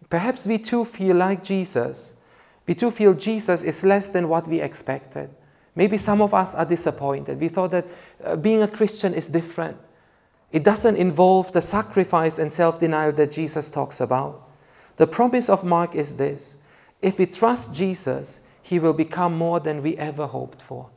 [0.09, 2.13] Perhaps we too feel like Jesus.
[2.67, 5.29] We too feel Jesus is less than what we expected.
[5.75, 7.39] Maybe some of us are disappointed.
[7.39, 7.85] We thought that
[8.23, 9.77] uh, being a Christian is different.
[10.51, 14.47] It doesn't involve the sacrifice and self denial that Jesus talks about.
[14.97, 16.57] The promise of Mark is this
[17.01, 20.89] if we trust Jesus, he will become more than we ever hoped for.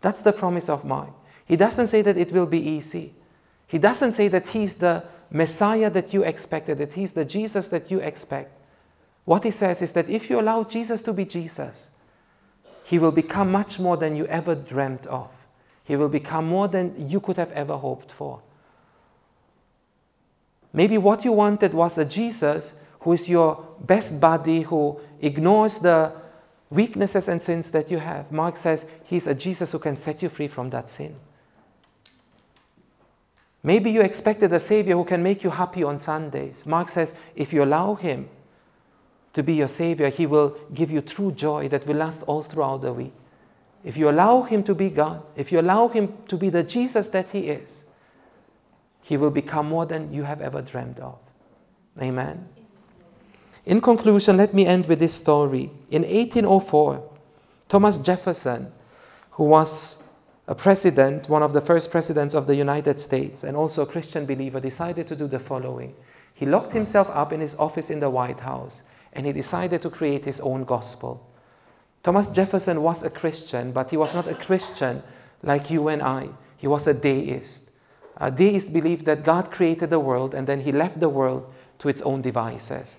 [0.00, 1.10] That's the promise of Mark.
[1.46, 3.14] He doesn't say that it will be easy.
[3.68, 7.90] He doesn't say that he's the Messiah that you expected, that he's the Jesus that
[7.90, 8.50] you expect.
[9.26, 11.90] What he says is that if you allow Jesus to be Jesus,
[12.84, 15.28] he will become much more than you ever dreamt of.
[15.84, 18.40] He will become more than you could have ever hoped for.
[20.72, 26.12] Maybe what you wanted was a Jesus who is your best buddy, who ignores the
[26.70, 28.30] weaknesses and sins that you have.
[28.30, 31.16] Mark says he's a Jesus who can set you free from that sin.
[33.64, 36.64] Maybe you expected a Savior who can make you happy on Sundays.
[36.64, 38.28] Mark says if you allow Him
[39.36, 42.80] to be your Savior, He will give you true joy that will last all throughout
[42.80, 43.12] the week.
[43.84, 47.08] If you allow Him to be God, if you allow Him to be the Jesus
[47.08, 47.84] that He is,
[49.02, 51.18] He will become more than you have ever dreamed of.
[52.00, 52.48] Amen.
[53.66, 55.70] In conclusion, let me end with this story.
[55.90, 57.06] In 1804,
[57.68, 58.72] Thomas Jefferson,
[59.32, 60.14] who was
[60.48, 64.24] a president, one of the first presidents of the United States, and also a Christian
[64.24, 65.94] believer, decided to do the following.
[66.32, 68.80] He locked himself up in his office in the White House
[69.16, 71.26] and he decided to create his own gospel.
[72.02, 75.02] Thomas Jefferson was a Christian, but he was not a Christian
[75.42, 76.28] like you and I.
[76.58, 77.70] He was a deist.
[78.18, 81.88] A deist believed that God created the world and then he left the world to
[81.88, 82.96] its own devices.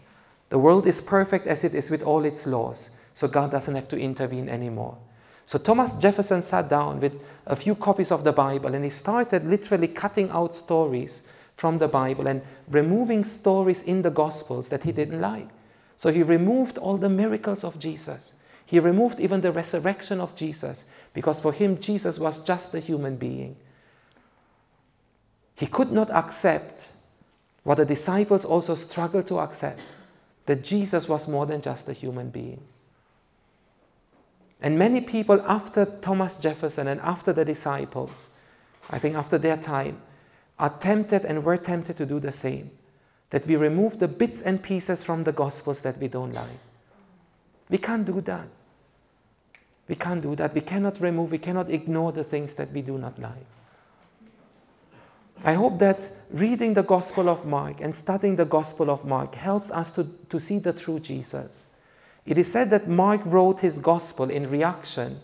[0.49, 3.87] The world is perfect as it is with all its laws, so God doesn't have
[3.89, 4.97] to intervene anymore.
[5.45, 7.13] So Thomas Jefferson sat down with
[7.45, 11.87] a few copies of the Bible and he started literally cutting out stories from the
[11.87, 15.47] Bible and removing stories in the Gospels that he didn't like.
[15.97, 18.33] So he removed all the miracles of Jesus.
[18.65, 23.17] He removed even the resurrection of Jesus because for him, Jesus was just a human
[23.17, 23.55] being.
[25.55, 26.87] He could not accept
[27.63, 29.79] what the disciples also struggled to accept
[30.45, 32.61] that Jesus was more than just a human being.
[34.61, 38.29] And many people after Thomas Jefferson and after the disciples,
[38.89, 40.01] I think after their time,
[40.59, 42.71] are tempted and were tempted to do the same.
[43.29, 46.59] That we remove the bits and pieces from the Gospels that we don't like.
[47.69, 48.47] We can't do that.
[49.87, 50.53] We can't do that.
[50.53, 53.45] We cannot remove, we cannot ignore the things that we do not like.
[55.43, 59.71] I hope that reading the Gospel of Mark and studying the Gospel of Mark helps
[59.71, 61.67] us to, to see the true Jesus.
[62.25, 65.19] It is said that Mark wrote his Gospel in reaction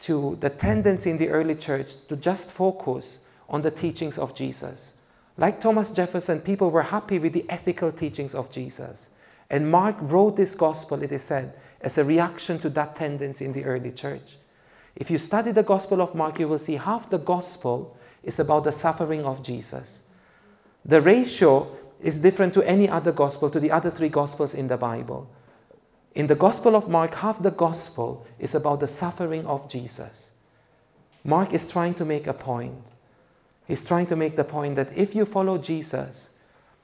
[0.00, 4.92] to the tendency in the early church to just focus on the teachings of Jesus.
[5.38, 9.08] Like Thomas Jefferson, people were happy with the ethical teachings of Jesus.
[9.50, 13.52] And Mark wrote this Gospel, it is said, as a reaction to that tendency in
[13.52, 14.38] the early church.
[14.96, 18.64] If you study the Gospel of Mark, you will see half the Gospel is about
[18.64, 20.02] the suffering of Jesus.
[20.86, 21.68] The ratio
[22.00, 25.28] is different to any other gospel, to the other three gospels in the Bible.
[26.14, 30.30] In the Gospel of Mark, half the gospel is about the suffering of Jesus.
[31.24, 32.82] Mark is trying to make a point.
[33.66, 36.30] He's trying to make the point that if you follow Jesus,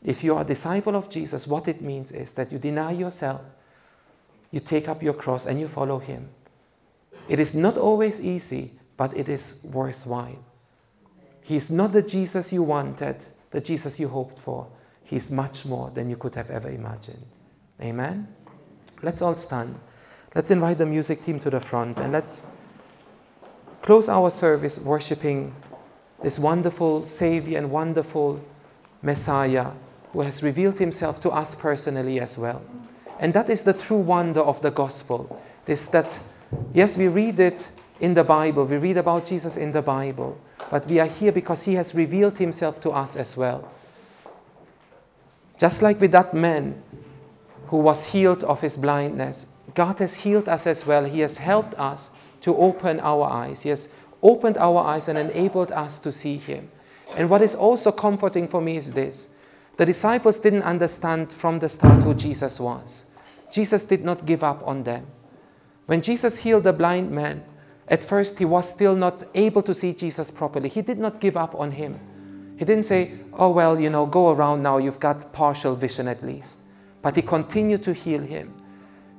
[0.02, 3.42] if you are a disciple of Jesus, what it means is that you deny yourself,
[4.50, 6.28] you take up your cross, and you follow Him.
[7.28, 10.44] It is not always easy, but it is worthwhile.
[11.42, 14.66] He's not the Jesus you wanted, the Jesus you hoped for.
[15.04, 17.24] He's much more than you could have ever imagined.
[17.80, 18.28] Amen?
[19.02, 19.78] Let's all stand.
[20.34, 22.46] Let's invite the music team to the front and let's
[23.82, 25.54] close our service worshiping
[26.22, 28.40] this wonderful Savior and wonderful
[29.02, 29.72] Messiah
[30.12, 32.62] who has revealed himself to us personally as well.
[33.18, 35.40] And that is the true wonder of the gospel.
[35.66, 36.08] Is that,
[36.74, 37.60] yes, we read it
[38.00, 40.38] in the Bible, we read about Jesus in the Bible,
[40.70, 43.70] but we are here because he has revealed himself to us as well.
[45.58, 46.82] Just like with that man
[47.66, 51.04] who was healed of his blindness, God has healed us as well.
[51.04, 52.10] He has helped us
[52.40, 53.62] to open our eyes.
[53.62, 53.88] He has
[54.22, 56.70] opened our eyes and enabled us to see Him.
[57.16, 59.28] And what is also comforting for me is this
[59.76, 63.04] the disciples didn't understand from the start who Jesus was.
[63.50, 65.06] Jesus did not give up on them.
[65.86, 67.42] When Jesus healed the blind man,
[67.88, 70.68] at first he was still not able to see Jesus properly.
[70.68, 71.98] He did not give up on him.
[72.58, 76.22] He didn't say, Oh, well, you know, go around now, you've got partial vision at
[76.22, 76.58] least.
[77.02, 78.54] But he continued to heal him.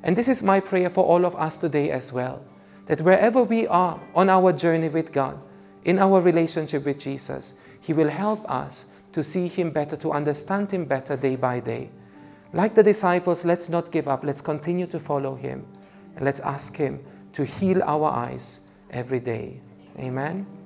[0.03, 2.43] And this is my prayer for all of us today as well
[2.87, 5.39] that wherever we are on our journey with God,
[5.85, 10.71] in our relationship with Jesus, He will help us to see Him better, to understand
[10.71, 11.89] Him better day by day.
[12.53, 14.23] Like the disciples, let's not give up.
[14.23, 15.65] Let's continue to follow Him.
[16.15, 17.03] And let's ask Him
[17.33, 18.59] to heal our eyes
[18.91, 19.59] every day.
[19.97, 20.62] Amen.